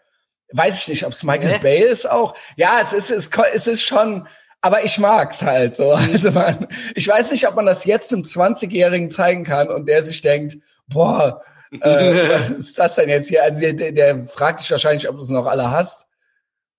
Weiß 0.53 0.81
ich 0.81 0.89
nicht, 0.89 1.07
ob 1.07 1.13
es 1.13 1.23
Michael 1.23 1.53
nee. 1.53 1.59
Bay 1.59 1.83
ist 1.83 2.11
auch. 2.11 2.35
Ja, 2.57 2.81
es 2.83 2.93
ist, 2.93 3.11
es, 3.11 3.31
es 3.55 3.67
ist 3.67 3.83
schon, 3.83 4.27
aber 4.63 4.85
ich 4.85 4.99
mag's 4.99 5.43
halt 5.43 5.77
so. 5.77 5.93
Also 5.93 6.31
man, 6.31 6.67
ich 6.95 7.07
weiß 7.07 7.31
nicht, 7.31 7.47
ob 7.47 7.55
man 7.55 7.67
das 7.67 7.85
jetzt 7.85 8.13
einem 8.13 8.23
20-Jährigen 8.23 9.11
zeigen 9.11 9.45
kann 9.45 9.69
und 9.69 9.89
der 9.89 10.03
sich 10.03 10.23
denkt, 10.23 10.57
boah, 10.93 11.43
äh, 11.73 11.79
was 11.81 12.51
ist 12.51 12.79
das 12.79 12.95
denn 12.97 13.09
jetzt 13.09 13.29
hier? 13.29 13.43
Also 13.43 13.61
der, 13.73 13.93
der 13.93 14.25
fragt 14.25 14.61
dich 14.61 14.71
wahrscheinlich, 14.71 15.09
ob 15.09 15.17
du 15.17 15.23
es 15.23 15.29
noch 15.29 15.47
alle 15.47 15.71
hast. 15.71 16.07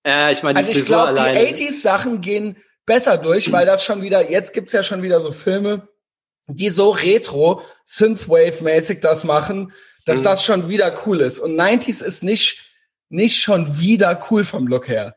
Ja, 0.04 0.30
ich 0.30 0.42
meine, 0.42 0.58
also 0.58 0.72
ich 0.72 0.84
glaube, 0.84 1.14
die 1.14 1.20
80s-Sachen 1.20 2.20
gehen 2.20 2.56
besser 2.86 3.18
durch, 3.18 3.52
weil 3.52 3.66
das 3.66 3.84
schon 3.84 4.02
wieder, 4.02 4.30
jetzt 4.30 4.52
gibt's 4.52 4.72
ja 4.72 4.82
schon 4.82 5.02
wieder 5.02 5.20
so 5.20 5.30
Filme, 5.30 5.88
die 6.48 6.70
so 6.70 6.90
retro, 6.90 7.62
Synthwave-mäßig 7.86 9.00
das 9.00 9.22
machen, 9.24 9.72
dass 10.04 10.18
mhm. 10.18 10.22
das 10.24 10.44
schon 10.44 10.68
wieder 10.68 10.92
cool 11.06 11.20
ist. 11.20 11.38
Und 11.38 11.54
90s 11.54 12.02
ist 12.02 12.24
nicht, 12.24 12.58
nicht 13.08 13.40
schon 13.40 13.78
wieder 13.78 14.18
cool 14.30 14.44
vom 14.44 14.66
Look 14.66 14.88
her. 14.88 15.16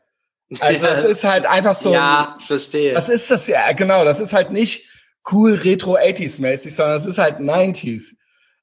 Also 0.60 0.86
es 0.86 1.04
ist 1.04 1.24
halt 1.24 1.46
einfach 1.46 1.74
so. 1.74 1.92
Ja, 1.92 2.38
verstehe. 2.46 2.94
Was 2.94 3.08
ist 3.08 3.30
das 3.30 3.48
ja? 3.48 3.72
Genau, 3.72 4.04
das 4.04 4.20
ist 4.20 4.32
halt 4.32 4.52
nicht 4.52 4.84
cool 5.32 5.54
retro 5.54 5.96
80s 5.96 6.40
mäßig, 6.40 6.74
sondern 6.74 6.96
es 6.96 7.06
ist 7.06 7.18
halt 7.18 7.38
90s. 7.38 8.12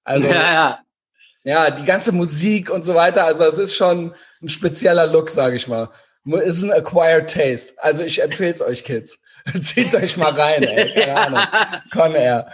Also 0.04 0.28
ja, 0.28 0.54
ja. 0.54 0.80
ja, 1.44 1.72
die 1.72 1.86
ganze 1.86 2.12
Musik 2.12 2.70
und 2.70 2.84
so 2.84 2.96
weiter, 2.96 3.26
also 3.26 3.44
es 3.44 3.58
ist 3.58 3.76
schon 3.76 4.14
ein 4.42 4.50
spezieller 4.50 5.08
Look, 5.08 5.30
sage 5.30 5.56
ich 5.56 5.68
mal. 5.68 5.90
Es 6.26 6.58
ist 6.58 6.64
ein 6.64 6.72
acquired 6.72 7.30
taste. 7.30 7.74
Also 7.78 8.04
ich 8.04 8.22
empfehle 8.22 8.52
es 8.52 8.62
euch, 8.62 8.84
Kids. 8.84 9.20
Zieht 9.64 9.94
euch 9.96 10.18
mal 10.18 10.32
rein, 10.32 10.64
ey. 10.64 10.94
Keine 10.94 11.18
Ahnung. 11.18 11.42
Con 11.92 12.16
Air. 12.16 12.48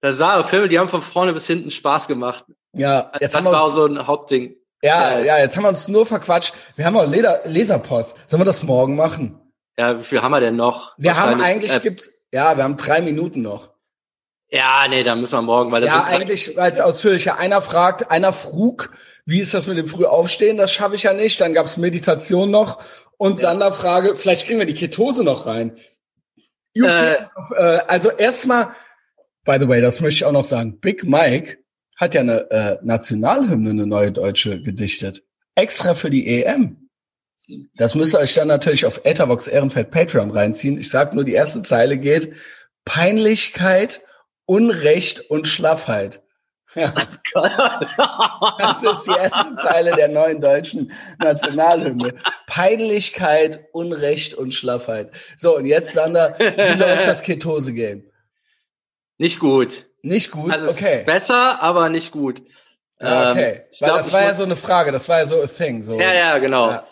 Das 0.00 0.18
sah 0.18 0.42
Filme, 0.42 0.68
die 0.68 0.78
haben 0.78 0.88
von 0.88 1.02
vorne 1.02 1.32
bis 1.32 1.46
hinten 1.46 1.70
Spaß 1.70 2.08
gemacht. 2.08 2.44
Ja, 2.72 3.10
jetzt 3.20 3.34
das 3.34 3.44
war 3.46 3.70
so 3.70 3.86
ein 3.86 4.06
Hauptding. 4.06 4.54
Ja, 4.82 5.18
ja, 5.18 5.38
jetzt 5.38 5.56
haben 5.56 5.64
wir 5.64 5.70
uns 5.70 5.88
nur 5.88 6.04
verquatscht. 6.04 6.54
Wir 6.76 6.84
haben 6.84 6.96
auch 6.96 7.08
Leder, 7.08 7.40
Leserpost. 7.44 8.16
Sollen 8.26 8.42
wir 8.42 8.44
das 8.44 8.62
morgen 8.62 8.94
machen? 8.94 9.40
Ja, 9.78 9.98
wie 9.98 10.04
viel 10.04 10.22
haben 10.22 10.32
wir 10.32 10.40
denn 10.40 10.56
noch? 10.56 10.94
Wir 10.98 11.16
haben 11.16 11.40
eigentlich, 11.40 11.74
äh, 11.74 11.80
gibt, 11.80 12.10
ja, 12.32 12.56
wir 12.56 12.64
haben 12.64 12.76
drei 12.76 13.00
Minuten 13.00 13.42
noch. 13.42 13.70
Ja, 14.50 14.86
nee, 14.88 15.02
da 15.02 15.16
müssen 15.16 15.36
wir 15.36 15.42
morgen, 15.42 15.72
weil 15.72 15.80
das 15.80 15.90
Ja, 15.90 16.04
eigentlich 16.04 16.58
als 16.58 16.80
ausführlicher. 16.80 17.38
Einer 17.38 17.62
fragt, 17.62 18.10
einer 18.10 18.32
frug, 18.32 18.92
wie 19.24 19.40
ist 19.40 19.54
das 19.54 19.66
mit 19.66 19.76
dem 19.76 19.88
Frühaufstehen? 19.88 20.56
Das 20.56 20.72
schaffe 20.72 20.94
ich 20.94 21.02
ja 21.02 21.12
nicht. 21.12 21.40
Dann 21.40 21.52
gab's 21.52 21.76
Meditation 21.76 22.50
noch. 22.50 22.82
Und 23.16 23.40
ja. 23.40 23.48
Sander 23.48 23.72
Frage, 23.72 24.14
vielleicht 24.14 24.46
kriegen 24.46 24.58
wir 24.58 24.66
die 24.66 24.74
Ketose 24.74 25.24
noch 25.24 25.46
rein. 25.46 25.76
Äh, 26.76 27.14
äh, 27.14 27.80
also 27.88 28.10
erstmal, 28.10 28.68
by 29.44 29.56
the 29.58 29.68
way, 29.68 29.80
das 29.80 30.00
möchte 30.00 30.18
ich 30.18 30.24
auch 30.24 30.32
noch 30.32 30.44
sagen. 30.44 30.78
Big 30.78 31.04
Mike 31.04 31.58
hat 31.96 32.14
ja 32.14 32.20
eine 32.20 32.50
äh, 32.50 32.78
Nationalhymne, 32.82 33.70
eine 33.70 33.86
neue 33.86 34.12
deutsche 34.12 34.62
gedichtet. 34.62 35.24
Extra 35.54 35.94
für 35.94 36.10
die 36.10 36.42
EM. 36.42 36.88
Das 37.74 37.94
müsst 37.94 38.14
ihr 38.14 38.18
euch 38.18 38.34
dann 38.34 38.48
natürlich 38.48 38.84
auf 38.84 39.00
Ethervox 39.04 39.46
Ehrenfeld 39.46 39.90
Patreon 39.90 40.30
reinziehen. 40.30 40.78
Ich 40.78 40.90
sag 40.90 41.14
nur, 41.14 41.24
die 41.24 41.32
erste 41.32 41.62
Zeile 41.62 41.96
geht 41.96 42.32
Peinlichkeit 42.84 44.02
Unrecht 44.46 45.30
und 45.30 45.48
Schlaffheit. 45.48 46.22
Ja. 46.74 46.92
Das 48.58 48.82
ist 48.82 49.06
die 49.06 49.18
erste 49.18 49.54
Zeile 49.56 49.94
der 49.94 50.08
neuen 50.08 50.40
deutschen 50.40 50.92
Nationalhymne. 51.18 52.14
Peinlichkeit, 52.46 53.66
Unrecht 53.72 54.34
und 54.34 54.52
Schlaffheit. 54.52 55.10
So, 55.36 55.56
und 55.56 55.66
jetzt, 55.66 55.92
Sander, 55.92 56.36
wie 56.38 56.78
läuft 56.78 57.06
das 57.06 57.22
Ketose-Game? 57.22 58.04
Nicht 59.18 59.40
gut. 59.40 59.86
Nicht 60.02 60.30
gut? 60.30 60.52
Also 60.52 60.70
okay. 60.70 61.02
Besser, 61.04 61.62
aber 61.62 61.88
nicht 61.88 62.12
gut. 62.12 62.42
Ja, 63.00 63.30
okay. 63.32 63.50
Ähm, 63.50 63.62
Weil 63.80 63.88
glaub, 63.88 63.96
das 63.98 64.12
war 64.12 64.22
ja 64.22 64.34
so 64.34 64.44
eine 64.44 64.56
Frage, 64.56 64.92
das 64.92 65.08
war 65.08 65.18
ja 65.18 65.26
so 65.26 65.42
a 65.42 65.46
thing. 65.46 65.82
So. 65.82 65.98
Ja, 65.98 66.14
ja, 66.14 66.38
genau. 66.38 66.70
Ja. 66.70 66.84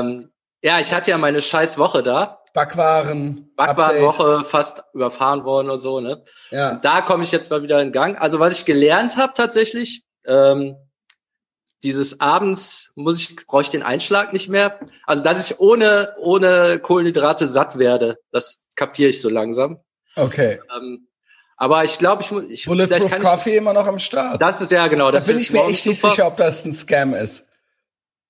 Ähm, 0.00 0.30
ja, 0.62 0.80
ich 0.80 0.92
hatte 0.92 1.10
ja 1.10 1.18
meine 1.18 1.42
scheiß 1.42 1.78
Woche 1.78 2.02
da. 2.02 2.42
Backwaren. 2.54 3.52
Backwarenwoche 3.56 4.44
fast 4.44 4.82
überfahren 4.94 5.44
worden 5.44 5.70
und 5.70 5.80
so, 5.80 6.00
ne? 6.00 6.22
Ja. 6.50 6.70
Und 6.70 6.84
da 6.84 7.02
komme 7.02 7.24
ich 7.24 7.32
jetzt 7.32 7.50
mal 7.50 7.62
wieder 7.62 7.80
in 7.82 7.92
Gang. 7.92 8.20
Also 8.20 8.40
was 8.40 8.54
ich 8.54 8.64
gelernt 8.64 9.16
habe 9.16 9.32
tatsächlich, 9.34 10.04
ähm, 10.26 10.76
dieses 11.82 12.20
abends 12.20 12.92
muss 12.96 13.20
ich, 13.20 13.46
brauche 13.46 13.62
ich 13.62 13.70
den 13.70 13.82
Einschlag 13.82 14.32
nicht 14.32 14.48
mehr. 14.48 14.80
Also 15.06 15.22
dass 15.22 15.48
ich 15.48 15.60
ohne, 15.60 16.14
ohne 16.18 16.80
Kohlenhydrate 16.80 17.46
satt 17.46 17.78
werde, 17.78 18.18
das 18.32 18.66
kapiere 18.74 19.10
ich 19.10 19.20
so 19.20 19.28
langsam. 19.28 19.80
Okay. 20.16 20.60
Ähm, 20.76 21.08
aber 21.56 21.84
ich 21.84 21.98
glaube, 21.98 22.22
ich 22.22 22.30
muss. 22.30 22.44
Ich, 22.44 22.66
Bulletproof 22.66 23.18
Coffee 23.18 23.56
immer 23.56 23.72
noch 23.72 23.86
am 23.86 23.98
Start. 23.98 24.40
Das 24.40 24.60
ist 24.60 24.70
ja 24.70 24.86
genau. 24.86 25.10
Da 25.10 25.20
bin 25.20 25.38
ich 25.38 25.52
mir 25.52 25.64
echt 25.66 25.86
nicht 25.86 26.00
sicher, 26.00 26.26
ob 26.26 26.36
das 26.36 26.64
ein 26.64 26.72
Scam 26.72 27.14
ist. 27.14 27.46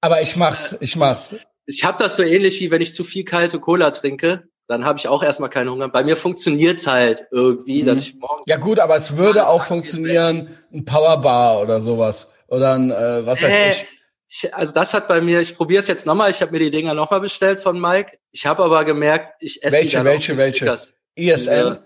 Aber 0.00 0.22
ich 0.22 0.36
mach's, 0.36 0.76
ich 0.80 0.96
mach's 0.96 1.34
ich 1.68 1.84
habe 1.84 2.02
das 2.02 2.16
so 2.16 2.22
ähnlich 2.22 2.60
wie 2.60 2.70
wenn 2.70 2.80
ich 2.80 2.94
zu 2.94 3.04
viel 3.04 3.24
kalte 3.24 3.60
Cola 3.60 3.90
trinke, 3.90 4.48
dann 4.68 4.84
habe 4.84 4.98
ich 4.98 5.06
auch 5.06 5.22
erstmal 5.22 5.50
keinen 5.50 5.70
Hunger. 5.70 5.88
Bei 5.88 6.02
mir 6.02 6.16
funktioniert's 6.16 6.86
halt 6.86 7.26
irgendwie, 7.30 7.82
mhm. 7.82 7.86
dass 7.86 8.00
ich 8.00 8.14
morgens 8.16 8.44
Ja 8.46 8.56
gut, 8.56 8.80
aber 8.80 8.96
es 8.96 9.18
würde 9.18 9.46
auch 9.46 9.64
funktionieren, 9.64 10.58
ein 10.72 10.84
Powerbar 10.86 11.60
oder 11.60 11.80
sowas 11.80 12.26
oder 12.48 12.74
ein 12.74 12.90
äh, 12.90 13.26
was 13.26 13.42
weiß 13.42 13.52
äh, 13.52 13.70
ich. 13.70 14.54
Also 14.54 14.72
das 14.72 14.94
hat 14.94 15.08
bei 15.08 15.20
mir, 15.20 15.40
ich 15.40 15.56
probiere 15.56 15.80
es 15.80 15.88
jetzt 15.88 16.06
nochmal, 16.06 16.30
ich 16.30 16.40
habe 16.40 16.52
mir 16.52 16.58
die 16.58 16.70
Dinger 16.70 16.94
nochmal 16.94 17.20
bestellt 17.20 17.60
von 17.60 17.78
Mike. 17.78 18.18
Ich 18.30 18.46
habe 18.46 18.62
aber 18.62 18.84
gemerkt, 18.84 19.36
ich 19.40 19.62
esse 19.62 19.72
welche, 19.72 19.98
die 19.98 20.04
welche, 20.04 20.38
welche? 20.38 20.58
Snickers. 20.58 20.92
ISM? 21.16 21.78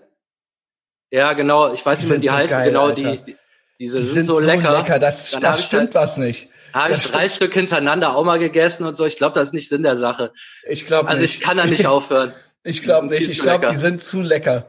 Ja, 1.11 1.33
genau, 1.33 1.73
ich 1.73 1.85
weiß 1.85 2.01
nicht, 2.01 2.11
wie 2.11 2.19
die 2.19 2.31
heißen, 2.31 2.57
so 2.57 2.65
genau, 2.65 2.91
die, 2.91 3.17
die, 3.17 3.35
diese 3.79 3.99
die 3.99 4.05
sind, 4.05 4.13
sind 4.13 4.23
so, 4.23 4.35
so 4.35 4.39
lecker. 4.45 4.77
lecker. 4.77 4.99
Das, 4.99 5.31
das 5.39 5.63
stimmt 5.65 5.95
halt, 5.95 5.95
was 5.95 6.17
nicht. 6.17 6.49
Habe 6.73 6.93
ich 6.93 7.03
drei 7.11 7.29
Stück 7.29 7.53
hintereinander 7.53 8.15
auch 8.15 8.23
mal 8.25 8.39
gegessen 8.39 8.85
und 8.85 8.95
so. 8.97 9.05
Ich 9.05 9.17
glaube, 9.17 9.33
das 9.35 9.49
ist 9.49 9.53
nicht 9.53 9.69
Sinn 9.69 9.83
der 9.83 9.95
Sache. 9.95 10.31
Ich 10.67 10.85
glaube 10.85 11.09
Also 11.09 11.23
ich 11.23 11.39
kann 11.39 11.57
da 11.57 11.65
nicht 11.65 11.85
aufhören. 11.87 12.33
ich 12.63 12.81
glaube 12.81 13.07
nicht. 13.07 13.29
Ich 13.29 13.39
glaube, 13.39 13.69
die 13.71 13.77
sind 13.77 14.03
zu 14.03 14.21
lecker. 14.21 14.67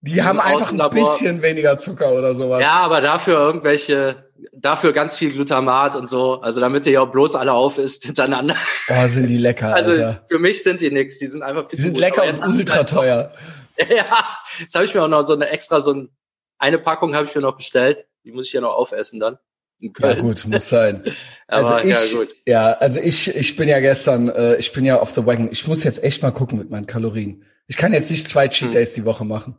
Die, 0.00 0.14
die 0.14 0.22
haben 0.22 0.40
einfach 0.40 0.72
ein 0.72 0.90
bisschen 0.90 1.42
weniger 1.42 1.78
Zucker 1.78 2.12
oder 2.12 2.34
sowas. 2.34 2.60
Ja, 2.60 2.80
aber 2.80 3.00
dafür 3.00 3.38
irgendwelche, 3.38 4.30
dafür 4.52 4.92
ganz 4.92 5.16
viel 5.16 5.30
Glutamat 5.32 5.94
und 5.94 6.08
so. 6.08 6.40
Also 6.40 6.60
damit 6.60 6.86
ihr 6.86 6.92
ja 6.92 7.04
bloß 7.04 7.36
alle 7.36 7.52
auf 7.52 7.78
isst 7.78 8.04
hintereinander. 8.04 8.56
Oh, 8.88 9.06
sind 9.06 9.28
die 9.28 9.36
lecker, 9.38 9.72
Also 9.74 9.92
Alter. 9.92 10.24
für 10.28 10.40
mich 10.40 10.64
sind 10.64 10.80
die 10.80 10.90
nix. 10.90 11.18
Die 11.18 11.28
sind 11.28 11.42
einfach 11.42 11.68
viel 11.70 11.76
Die 11.76 11.82
sind 11.82 11.96
lecker 11.96 12.24
und 12.24 12.42
ultra 12.58 12.82
teuer. 12.82 13.32
Ja, 13.78 14.04
jetzt 14.58 14.74
habe 14.74 14.84
ich 14.84 14.92
mir 14.94 15.02
auch 15.04 15.08
noch 15.08 15.22
so 15.22 15.34
eine 15.34 15.48
extra, 15.50 15.80
so 15.80 15.92
ein, 15.94 16.08
eine 16.58 16.78
Packung 16.78 17.14
habe 17.14 17.26
ich 17.26 17.34
mir 17.34 17.40
noch 17.40 17.56
bestellt. 17.56 18.04
Die 18.24 18.32
muss 18.32 18.46
ich 18.48 18.52
ja 18.52 18.60
noch 18.60 18.74
aufessen 18.74 19.20
dann. 19.20 19.38
Ja 20.00 20.14
gut, 20.14 20.46
muss 20.46 20.68
sein. 20.68 21.02
also 21.48 21.78
ich, 21.78 21.86
ja, 21.86 22.18
gut. 22.18 22.28
ja, 22.46 22.72
also 22.72 23.00
ich, 23.00 23.34
ich 23.34 23.56
bin 23.56 23.68
ja 23.68 23.80
gestern, 23.80 24.28
äh, 24.28 24.56
ich 24.56 24.72
bin 24.72 24.84
ja 24.84 25.00
auf 25.00 25.12
the 25.12 25.26
wagon. 25.26 25.48
Ich 25.50 25.66
muss 25.66 25.84
jetzt 25.84 26.02
echt 26.04 26.22
mal 26.22 26.30
gucken 26.30 26.58
mit 26.58 26.70
meinen 26.70 26.86
Kalorien. 26.86 27.44
Ich 27.66 27.76
kann 27.76 27.92
jetzt 27.92 28.10
nicht 28.10 28.28
zwei 28.28 28.48
Cheat 28.48 28.68
hm. 28.68 28.72
Days 28.72 28.90
hm. 28.90 29.02
die 29.02 29.06
Woche 29.06 29.24
machen. 29.24 29.56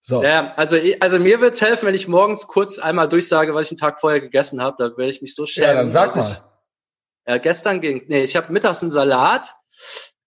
So. 0.00 0.22
Ja, 0.22 0.54
also, 0.56 0.76
also 1.00 1.18
mir 1.18 1.40
wird's 1.40 1.60
helfen, 1.60 1.86
wenn 1.86 1.94
ich 1.94 2.06
morgens 2.06 2.46
kurz 2.46 2.78
einmal 2.78 3.08
durchsage, 3.08 3.54
was 3.54 3.64
ich 3.64 3.70
einen 3.72 3.78
Tag 3.78 3.98
vorher 4.00 4.20
gegessen 4.20 4.62
habe. 4.62 4.76
Da 4.78 4.96
werde 4.96 5.10
ich 5.10 5.20
mich 5.20 5.34
so 5.34 5.46
schämen. 5.46 5.68
Ja, 5.68 5.74
dann 5.74 5.88
sag 5.88 6.14
mal. 6.14 6.30
Ich, 6.30 6.40
ja, 7.26 7.38
gestern 7.38 7.80
ging, 7.80 8.04
nee, 8.06 8.22
ich 8.22 8.36
habe 8.36 8.52
mittags 8.52 8.82
einen 8.82 8.92
Salat. 8.92 9.52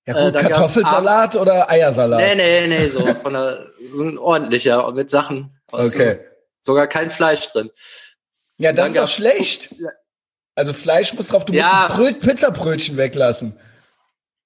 Ja 0.06 0.26
gut, 0.26 0.36
äh, 0.36 0.40
Kartoffelsalat 0.40 1.36
oder 1.38 1.70
Eiersalat? 1.70 2.20
Nee, 2.20 2.36
nee, 2.36 2.68
nee, 2.68 2.88
so 2.88 3.06
von 3.06 3.34
der, 3.34 3.68
so 3.88 4.04
ein 4.04 4.18
ordentlicher 4.18 4.92
mit 4.92 5.10
Sachen. 5.10 5.58
Okay. 5.72 6.20
So, 6.62 6.74
sogar 6.74 6.88
kein 6.88 7.10
Fleisch 7.10 7.48
drin. 7.54 7.70
Ja, 8.60 8.74
das 8.74 8.90
ist 8.90 8.98
doch 8.98 9.08
schlecht. 9.08 9.74
Also 10.54 10.74
Fleisch 10.74 11.14
muss 11.14 11.30
drauf, 11.30 11.46
du 11.46 11.54
ja. 11.54 11.88
musst 11.88 12.00
Bröt, 12.00 12.20
Pizzabrötchen 12.20 12.98
weglassen. 12.98 13.58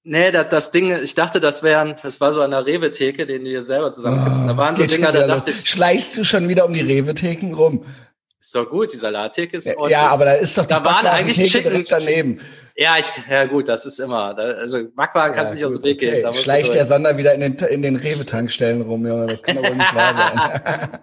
Nee, 0.04 0.32
das, 0.32 0.50
das 0.50 0.72
Ding, 0.72 0.92
ich 0.92 1.16
dachte, 1.16 1.40
das 1.40 1.64
wären, 1.64 1.96
das 2.04 2.22
war 2.22 2.32
so 2.34 2.42
an 2.42 2.52
der 2.52 2.66
Rewe-Theke, 2.66 3.26
den 3.26 3.46
du 3.46 3.50
dir 3.50 3.64
selber 3.64 3.90
zusammenkriegst. 3.90 4.42
Oh, 4.44 4.48
da 4.48 4.58
waren 4.58 4.76
so 4.76 4.86
Dinger, 4.86 5.12
da 5.12 5.28
dachte 5.28 5.52
ich. 5.52 5.70
Schleichst 5.70 6.16
du 6.18 6.24
schon 6.24 6.48
wieder 6.48 6.66
um 6.66 6.74
die 6.74 6.82
Rewe-Theken 6.82 7.54
rum? 7.54 7.86
Ist 8.40 8.54
doch 8.54 8.70
gut, 8.70 8.92
die 8.92 8.98
Salattheke 8.98 9.58
ist 9.58 9.68
ordentlich. 9.68 9.92
Ja, 9.92 10.10
aber 10.10 10.26
da 10.26 10.34
ist 10.34 10.58
doch 10.58 10.66
die 10.66 10.74
da 10.74 10.84
waren 10.84 11.08
eigentlich 11.08 11.50
Chicken 11.50 11.86
daneben. 11.90 12.42
Ja, 12.76 12.98
ich, 13.00 13.06
ja 13.30 13.46
gut, 13.46 13.70
das 13.70 13.86
ist 13.86 14.00
immer. 14.00 14.34
Da, 14.34 14.44
also 14.44 14.80
Backwagen 14.94 15.38
ja, 15.38 15.44
kann 15.44 15.54
sich 15.54 15.64
aus 15.64 15.76
dem 15.76 15.84
Weg 15.84 15.98
okay. 15.98 16.22
gehen. 16.22 16.34
Schleicht 16.34 16.74
der 16.74 16.86
Sander 16.86 17.18
wieder 17.18 17.34
in 17.34 17.40
den, 17.40 17.56
in 17.56 17.82
den 17.82 17.96
Rewe-Tankstellen 17.96 18.82
rum, 18.82 19.08
Junge. 19.08 19.28
Das 19.28 19.42
kann 19.42 19.56
doch 19.56 19.64
wohl 19.64 19.76
nicht 19.76 19.96
wahr 19.96 20.16
sein. 20.18 21.00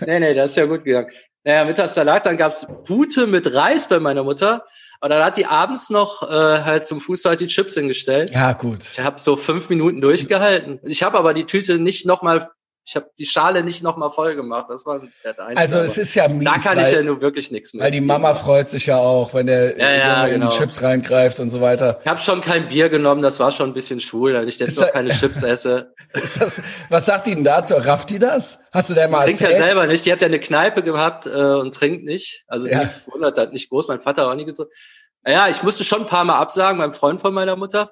nee, 0.06 0.20
nee, 0.20 0.34
das 0.34 0.50
ist 0.50 0.56
ja 0.56 0.64
gut 0.66 0.82
gegangen. 0.82 1.10
Naja, 1.44 1.66
Mittagssalat, 1.66 2.24
dann 2.24 2.38
gab's 2.38 2.66
Pute 2.84 3.26
mit 3.26 3.54
Reis 3.54 3.88
bei 3.88 4.00
meiner 4.00 4.24
Mutter. 4.24 4.64
Aber 5.00 5.10
dann 5.10 5.24
hat 5.24 5.36
die 5.36 5.44
abends 5.44 5.90
noch 5.90 6.22
äh, 6.22 6.62
halt 6.62 6.86
zum 6.86 7.02
Fußball 7.02 7.36
die 7.36 7.48
Chips 7.48 7.74
hingestellt. 7.74 8.30
Ja, 8.32 8.54
gut. 8.54 8.90
Ich 8.92 9.00
habe 9.00 9.20
so 9.20 9.36
fünf 9.36 9.68
Minuten 9.68 10.00
durchgehalten. 10.00 10.80
Ich 10.84 11.02
habe 11.02 11.18
aber 11.18 11.34
die 11.34 11.44
Tüte 11.44 11.78
nicht 11.78 12.06
nochmal 12.06 12.50
ich 12.86 12.96
habe 12.96 13.10
die 13.18 13.24
Schale 13.24 13.64
nicht 13.64 13.82
nochmal 13.82 14.10
voll 14.10 14.34
gemacht. 14.34 14.66
Das 14.68 14.84
war 14.84 15.00
der 15.00 15.38
einzige. 15.38 15.58
Also 15.58 15.78
es 15.78 15.96
ist 15.96 16.14
ja 16.14 16.28
mies, 16.28 16.44
Da 16.44 16.58
kann 16.58 16.76
weil, 16.76 16.86
ich 16.86 16.92
ja 16.92 17.02
nur 17.02 17.22
wirklich 17.22 17.50
nichts 17.50 17.72
mehr. 17.72 17.84
Weil 17.84 17.90
die 17.90 18.02
Mama 18.02 18.34
freut 18.34 18.68
sich 18.68 18.86
ja 18.86 18.98
auch, 18.98 19.32
wenn 19.32 19.46
der 19.46 19.78
ja, 19.78 19.90
ja, 19.90 20.26
in 20.26 20.40
genau. 20.40 20.50
die 20.50 20.56
Chips 20.56 20.82
reingreift 20.82 21.40
und 21.40 21.50
so 21.50 21.62
weiter. 21.62 22.00
Ich 22.02 22.06
habe 22.06 22.20
schon 22.20 22.42
kein 22.42 22.68
Bier 22.68 22.90
genommen, 22.90 23.22
das 23.22 23.40
war 23.40 23.52
schon 23.52 23.70
ein 23.70 23.74
bisschen 23.74 24.00
schwul, 24.00 24.34
weil 24.34 24.48
ich 24.48 24.58
jetzt 24.58 24.78
noch 24.78 24.92
keine 24.92 25.10
Chips 25.10 25.42
esse. 25.42 25.94
Das, 26.14 26.62
was 26.90 27.06
sagt 27.06 27.26
die 27.26 27.34
denn 27.34 27.42
dazu? 27.42 27.74
Rafft 27.74 28.10
die 28.10 28.20
das? 28.20 28.60
Hast 28.72 28.88
du 28.88 28.94
der 28.94 29.08
mal 29.08 29.24
Trinkt 29.24 29.40
ja 29.40 29.50
selber 29.50 29.88
nicht. 29.88 30.06
Die 30.06 30.12
hat 30.12 30.20
ja 30.20 30.28
eine 30.28 30.38
Kneipe 30.38 30.84
gehabt 30.84 31.26
äh, 31.26 31.30
und 31.30 31.74
trinkt 31.74 32.04
nicht. 32.04 32.44
Also 32.46 32.66
die 32.66 32.72
ja. 32.72 32.88
wundert 33.06 33.36
halt 33.36 33.52
nicht 33.52 33.68
groß. 33.68 33.88
Mein 33.88 34.00
Vater 34.00 34.22
hat 34.22 34.28
auch 34.28 34.34
nie 34.36 34.44
gesagt. 34.44 34.70
Naja, 35.24 35.48
ich 35.48 35.64
musste 35.64 35.82
schon 35.82 36.02
ein 36.02 36.06
paar 36.06 36.24
Mal 36.24 36.38
absagen 36.38 36.78
beim 36.78 36.92
Freund 36.92 37.20
von 37.20 37.34
meiner 37.34 37.56
Mutter. 37.56 37.90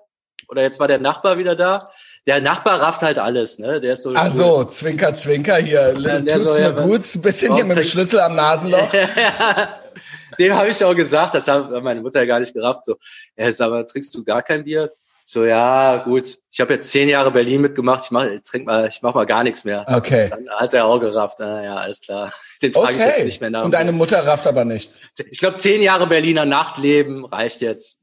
Oder 0.48 0.62
jetzt 0.62 0.78
war 0.78 0.86
der 0.86 0.98
Nachbar 0.98 1.36
wieder 1.36 1.56
da 1.56 1.90
der 2.26 2.40
Nachbar 2.40 2.80
rafft 2.80 3.02
halt 3.02 3.18
alles, 3.18 3.58
ne? 3.58 3.80
Der 3.80 3.94
ist 3.94 4.02
so. 4.02 4.12
Ach 4.14 4.30
so, 4.30 4.58
cool. 4.58 4.68
Zwinker, 4.68 5.14
Zwinker 5.14 5.56
hier. 5.56 5.94
Ja, 5.98 6.20
tut's 6.20 6.54
so, 6.54 6.60
mir 6.60 6.60
ja, 6.60 6.70
gut, 6.70 7.14
ein 7.14 7.22
bisschen 7.22 7.54
hier 7.54 7.64
mit 7.64 7.76
dem 7.76 7.82
Schlüssel 7.82 8.20
am 8.20 8.36
Nasenloch. 8.36 8.88
Dem 10.38 10.54
habe 10.54 10.70
ich 10.70 10.82
auch 10.82 10.94
gesagt, 10.94 11.34
das 11.34 11.46
hat 11.46 11.70
meine 11.82 12.00
Mutter 12.00 12.20
ja 12.20 12.26
gar 12.26 12.40
nicht 12.40 12.54
gerafft. 12.54 12.86
So, 12.86 12.96
ja, 13.36 13.50
aber 13.66 13.86
trinkst 13.86 14.14
du 14.14 14.24
gar 14.24 14.42
kein 14.42 14.64
Bier? 14.64 14.90
So, 15.24 15.44
ja, 15.44 15.98
gut. 15.98 16.38
Ich 16.50 16.60
habe 16.60 16.74
jetzt 16.74 16.90
zehn 16.90 17.08
Jahre 17.08 17.30
Berlin 17.30 17.60
mitgemacht. 17.60 18.04
Ich 18.04 18.10
mach, 18.10 18.26
ich 18.26 18.42
trink 18.42 18.66
mal, 18.66 18.88
ich 18.88 19.02
mach 19.02 19.14
mal 19.14 19.24
gar 19.24 19.44
nichts 19.44 19.64
mehr. 19.64 19.86
Okay. 19.88 20.28
Dann 20.30 20.48
hat 20.50 20.74
er 20.74 20.86
auch 20.86 20.98
gerafft. 21.00 21.36
Na 21.38 21.62
ja, 21.62 21.76
alles 21.76 22.00
klar. 22.00 22.32
Den 22.62 22.72
frage 22.72 22.94
okay. 22.94 22.96
ich 22.96 23.16
jetzt 23.16 23.24
nicht 23.24 23.40
mehr 23.40 23.50
nach. 23.50 23.64
Und 23.64 23.72
deine 23.72 23.92
Mutter 23.92 24.26
rafft 24.26 24.46
aber 24.46 24.64
nicht. 24.64 25.00
Ich 25.30 25.38
glaube, 25.38 25.58
zehn 25.58 25.80
Jahre 25.82 26.06
Berliner 26.06 26.44
Nachtleben 26.44 27.24
reicht 27.24 27.60
jetzt. 27.60 28.01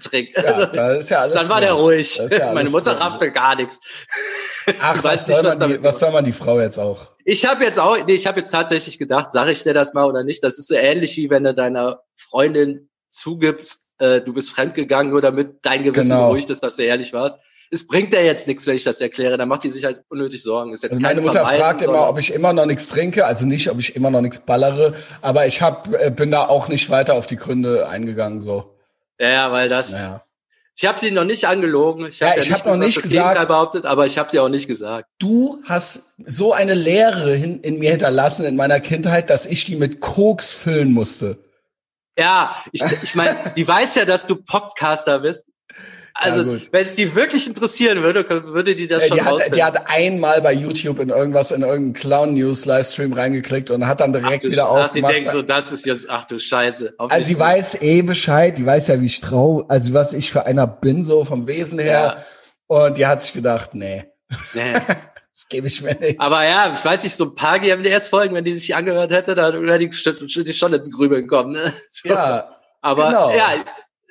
Trick. 0.00 0.36
Ja, 0.36 0.42
also, 0.44 0.66
da 0.66 0.92
ist 0.92 1.10
ja 1.10 1.20
alles 1.20 1.34
dann 1.34 1.48
war 1.48 1.60
der 1.60 1.72
ruhig. 1.72 2.20
Ja 2.30 2.52
Meine 2.52 2.70
Mutter 2.70 2.92
raffte 2.92 3.30
gar 3.30 3.56
nichts. 3.56 3.80
Ach, 4.80 5.02
was, 5.02 5.26
soll 5.26 5.42
nicht, 5.42 5.60
was, 5.60 5.68
die, 5.68 5.82
was, 5.82 5.98
soll 5.98 6.12
man 6.12 6.24
die 6.24 6.32
Frau 6.32 6.60
jetzt 6.60 6.78
auch? 6.78 7.08
Ich 7.24 7.46
habe 7.46 7.64
jetzt 7.64 7.78
auch, 7.78 7.96
nee, 8.06 8.14
ich 8.14 8.26
habe 8.26 8.40
jetzt 8.40 8.50
tatsächlich 8.50 8.98
gedacht, 8.98 9.32
sage 9.32 9.52
ich 9.52 9.62
dir 9.62 9.74
das 9.74 9.94
mal 9.94 10.04
oder 10.04 10.24
nicht? 10.24 10.42
Das 10.44 10.58
ist 10.58 10.68
so 10.68 10.74
ähnlich 10.74 11.16
wie 11.16 11.30
wenn 11.30 11.44
du 11.44 11.54
deiner 11.54 12.00
Freundin 12.16 12.88
zugibst, 13.10 13.92
äh, 13.98 14.20
du 14.20 14.32
bist 14.32 14.50
fremdgegangen, 14.50 15.12
nur 15.12 15.20
damit 15.20 15.58
dein 15.62 15.82
Gewissen 15.82 16.10
genau. 16.10 16.26
beruhigt 16.26 16.50
ist, 16.50 16.62
dass 16.62 16.76
du 16.76 16.82
ehrlich 16.82 17.12
warst. 17.12 17.38
Es 17.70 17.86
bringt 17.86 18.12
ja 18.12 18.20
jetzt 18.20 18.46
nichts, 18.46 18.66
wenn 18.66 18.76
ich 18.76 18.84
das 18.84 19.00
erkläre. 19.00 19.38
Dann 19.38 19.48
macht 19.48 19.64
die 19.64 19.70
sich 19.70 19.84
halt 19.84 20.02
unnötig 20.10 20.42
Sorgen. 20.42 20.74
Ist 20.74 20.82
jetzt 20.82 20.92
also 20.92 21.00
meine 21.00 21.22
Mutter 21.22 21.46
fragt 21.46 21.80
immer, 21.80 22.06
ob 22.06 22.18
ich 22.18 22.34
immer 22.34 22.52
noch 22.52 22.66
nichts 22.66 22.88
trinke. 22.88 23.24
Also 23.24 23.46
nicht, 23.46 23.70
ob 23.70 23.78
ich 23.78 23.96
immer 23.96 24.10
noch 24.10 24.20
nichts 24.20 24.40
ballere. 24.40 24.94
Aber 25.22 25.46
ich 25.46 25.62
hab, 25.62 25.90
äh, 25.94 26.10
bin 26.10 26.30
da 26.30 26.46
auch 26.46 26.68
nicht 26.68 26.90
weiter 26.90 27.14
auf 27.14 27.26
die 27.26 27.36
Gründe 27.36 27.88
eingegangen. 27.88 28.42
so. 28.42 28.71
Ja, 29.22 29.28
ja, 29.28 29.52
weil 29.52 29.68
das. 29.68 29.92
Naja. 29.92 30.24
Ich 30.74 30.84
habe 30.84 30.98
sie 30.98 31.12
noch 31.12 31.24
nicht 31.24 31.44
angelogen. 31.44 32.06
Ich 32.06 32.22
habe 32.22 32.40
ja, 32.40 32.42
ja 32.42 32.54
hab 32.54 32.66
noch 32.66 32.76
nicht 32.76 33.00
gesagt, 33.00 33.46
behauptet, 33.46 33.86
aber 33.86 34.04
ich 34.06 34.18
habe 34.18 34.30
sie 34.30 34.40
auch 34.40 34.48
nicht 34.48 34.66
gesagt. 34.66 35.08
Du 35.20 35.62
hast 35.64 36.02
so 36.24 36.52
eine 36.52 36.74
Leere 36.74 37.36
in, 37.36 37.60
in 37.60 37.78
mir 37.78 37.90
hinterlassen 37.90 38.44
in 38.46 38.56
meiner 38.56 38.80
Kindheit, 38.80 39.30
dass 39.30 39.46
ich 39.46 39.64
die 39.64 39.76
mit 39.76 40.00
Koks 40.00 40.52
füllen 40.52 40.92
musste. 40.92 41.38
Ja, 42.18 42.56
ich, 42.72 42.82
ich 42.82 43.14
meine, 43.14 43.36
die 43.54 43.68
weiß 43.68 43.94
ja, 43.94 44.06
dass 44.06 44.26
du 44.26 44.34
Podcaster 44.34 45.20
bist. 45.20 45.46
Also, 46.14 46.42
ja, 46.42 46.60
wenn 46.70 46.82
es 46.82 46.94
die 46.94 47.14
wirklich 47.14 47.46
interessieren 47.46 48.02
würde, 48.02 48.28
würde 48.46 48.76
die 48.76 48.86
das 48.86 49.02
ja, 49.02 49.08
schon 49.08 49.16
die 49.16 49.24
hat, 49.24 49.56
die 49.56 49.64
hat 49.64 49.90
einmal 49.90 50.42
bei 50.42 50.52
YouTube 50.52 51.00
in 51.00 51.08
irgendwas, 51.08 51.50
in 51.50 51.62
irgendeinen 51.62 51.94
Clown-News-Livestream 51.94 53.12
reingeklickt 53.12 53.70
und 53.70 53.86
hat 53.86 54.00
dann 54.00 54.12
direkt 54.12 54.44
ach, 54.46 54.50
wieder 54.50 54.64
ach, 54.64 54.84
ausgemacht. 54.84 55.12
Die 55.12 55.16
denkt 55.16 55.32
so, 55.32 55.42
das 55.42 55.72
ist 55.72 55.86
jetzt, 55.86 56.10
ach 56.10 56.26
du 56.26 56.38
Scheiße. 56.38 56.94
Also, 56.98 57.26
sie 57.26 57.38
weiß 57.38 57.82
eh 57.82 58.02
Bescheid, 58.02 58.58
die 58.58 58.66
weiß 58.66 58.88
ja, 58.88 59.00
wie 59.00 59.06
ich 59.06 59.20
trau, 59.20 59.64
also 59.68 59.94
was 59.94 60.12
ich 60.12 60.30
für 60.30 60.44
einer 60.44 60.66
bin, 60.66 61.04
so 61.04 61.24
vom 61.24 61.46
Wesen 61.46 61.78
her. 61.78 62.16
Ja. 62.16 62.24
Und 62.66 62.98
die 62.98 63.06
hat 63.06 63.22
sich 63.22 63.32
gedacht, 63.32 63.74
nee. 63.74 64.04
Nee. 64.54 64.72
das 64.86 65.48
gebe 65.48 65.66
ich 65.66 65.82
mir 65.82 65.94
nicht. 65.98 66.20
Aber 66.20 66.44
ja, 66.44 66.72
ich 66.74 66.84
weiß 66.84 67.02
nicht, 67.04 67.16
so 67.16 67.24
ein 67.24 67.34
paar 67.34 67.58
GMDS-Folgen, 67.58 68.34
wenn 68.34 68.44
die 68.44 68.54
sich 68.54 68.74
angehört 68.76 69.12
hätte, 69.12 69.34
dann 69.34 69.62
wäre 69.62 69.78
die, 69.78 69.90
die 69.90 70.54
schon 70.54 70.72
ins 70.72 70.90
Grübeln 70.90 71.26
kommen, 71.26 71.52
ne? 71.52 71.72
So. 71.90 72.08
Ja. 72.08 72.56
Aber 72.82 73.08
genau. 73.08 73.30
ja, 73.30 73.48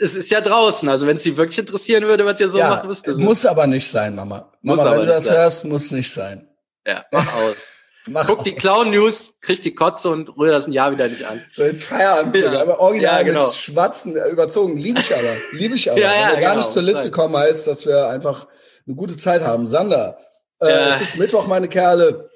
es 0.02 0.16
ist 0.16 0.32
ja 0.32 0.42
draußen. 0.42 0.90
Also 0.90 1.08
wenn 1.08 1.16
es 1.16 1.24
sie 1.24 1.38
wirklich 1.38 1.60
interessieren 1.60 2.04
würde, 2.06 2.26
was 2.26 2.40
ihr 2.40 2.50
so 2.50 2.58
ja, 2.58 2.70
macht, 2.70 2.90
wisst 2.90 3.08
ihr. 3.08 3.18
Muss 3.20 3.46
aber 3.46 3.68
nicht 3.68 3.90
sein, 3.90 4.16
Mama. 4.16 4.52
Mama, 4.62 4.92
wenn 4.92 5.00
du 5.02 5.06
das 5.06 5.26
sein. 5.26 5.36
hörst, 5.36 5.66
muss 5.66 5.92
nicht 5.92 6.12
sein. 6.12 6.48
Ja, 6.86 7.06
mach 7.12 7.34
aus. 7.36 7.68
mach 8.08 8.26
Guck 8.26 8.40
aus. 8.40 8.46
die 8.46 8.56
Clown 8.56 8.90
News, 8.90 9.40
krieg 9.42 9.62
die 9.62 9.76
Kotze 9.76 10.10
und 10.10 10.36
rühr 10.38 10.52
das 10.52 10.68
ein 10.68 10.74
Jahr 10.74 10.92
wieder 10.92 11.08
nicht 11.08 11.24
an. 11.26 11.42
So 11.54 11.64
jetzt 11.64 11.84
Feierabend, 11.84 12.36
ja. 12.36 12.60
aber 12.60 12.80
original 12.80 13.18
ja, 13.18 13.24
genau. 13.24 13.46
mit 13.46 13.56
Schwatzen 13.56 14.18
äh, 14.18 14.28
überzogen. 14.30 14.76
Liebe 14.76 15.00
ich 15.00 15.14
aber. 15.14 15.36
Liebe 15.52 15.76
ich 15.76 15.92
aber. 15.92 16.00
ja, 16.00 16.14
ja, 16.14 16.14
wenn 16.14 16.30
wir 16.30 16.36
genau, 16.38 16.48
gar 16.48 16.56
nicht 16.58 16.72
zur 16.72 16.82
Liste 16.82 17.12
kommen, 17.12 17.38
heißt, 17.38 17.68
dass 17.68 17.86
wir 17.86 18.08
einfach 18.08 18.48
eine 18.88 18.96
gute 18.96 19.18
Zeit 19.18 19.44
haben. 19.44 19.68
Sander, 19.68 20.18
äh, 20.60 20.90
es 20.90 21.02
ist 21.02 21.18
Mittwoch, 21.18 21.48
meine 21.48 21.68
Kerle. 21.68 22.30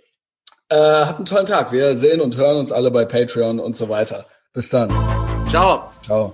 Äh, 0.69 0.78
habt 0.78 1.17
einen 1.17 1.25
tollen 1.25 1.45
Tag. 1.45 1.71
Wir 1.71 1.95
sehen 1.95 2.21
und 2.21 2.38
hören 2.38 2.58
uns 2.58 2.71
alle 2.71 2.91
bei 2.91 3.06
Patreon 3.06 3.60
und 3.60 3.75
so 3.75 3.89
weiter. 3.89 4.25
Bis 4.54 4.69
dann. 4.69 4.89
Ciao. 5.49 5.91
Ciao. 6.04 6.34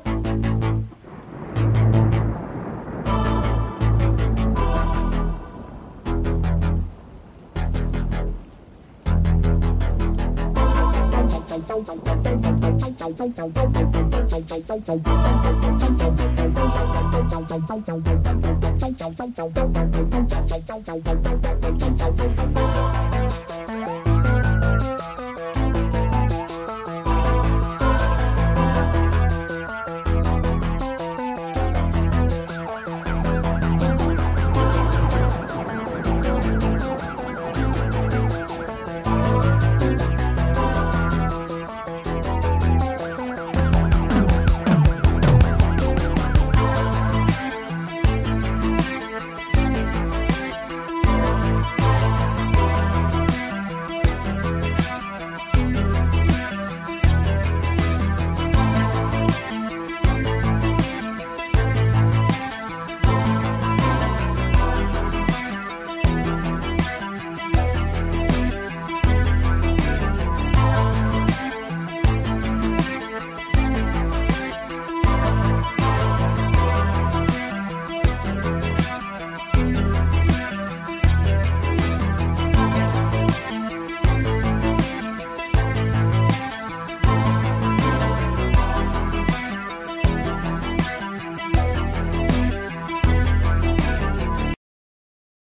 Thank 13.13 13.37
you. 21.45 21.60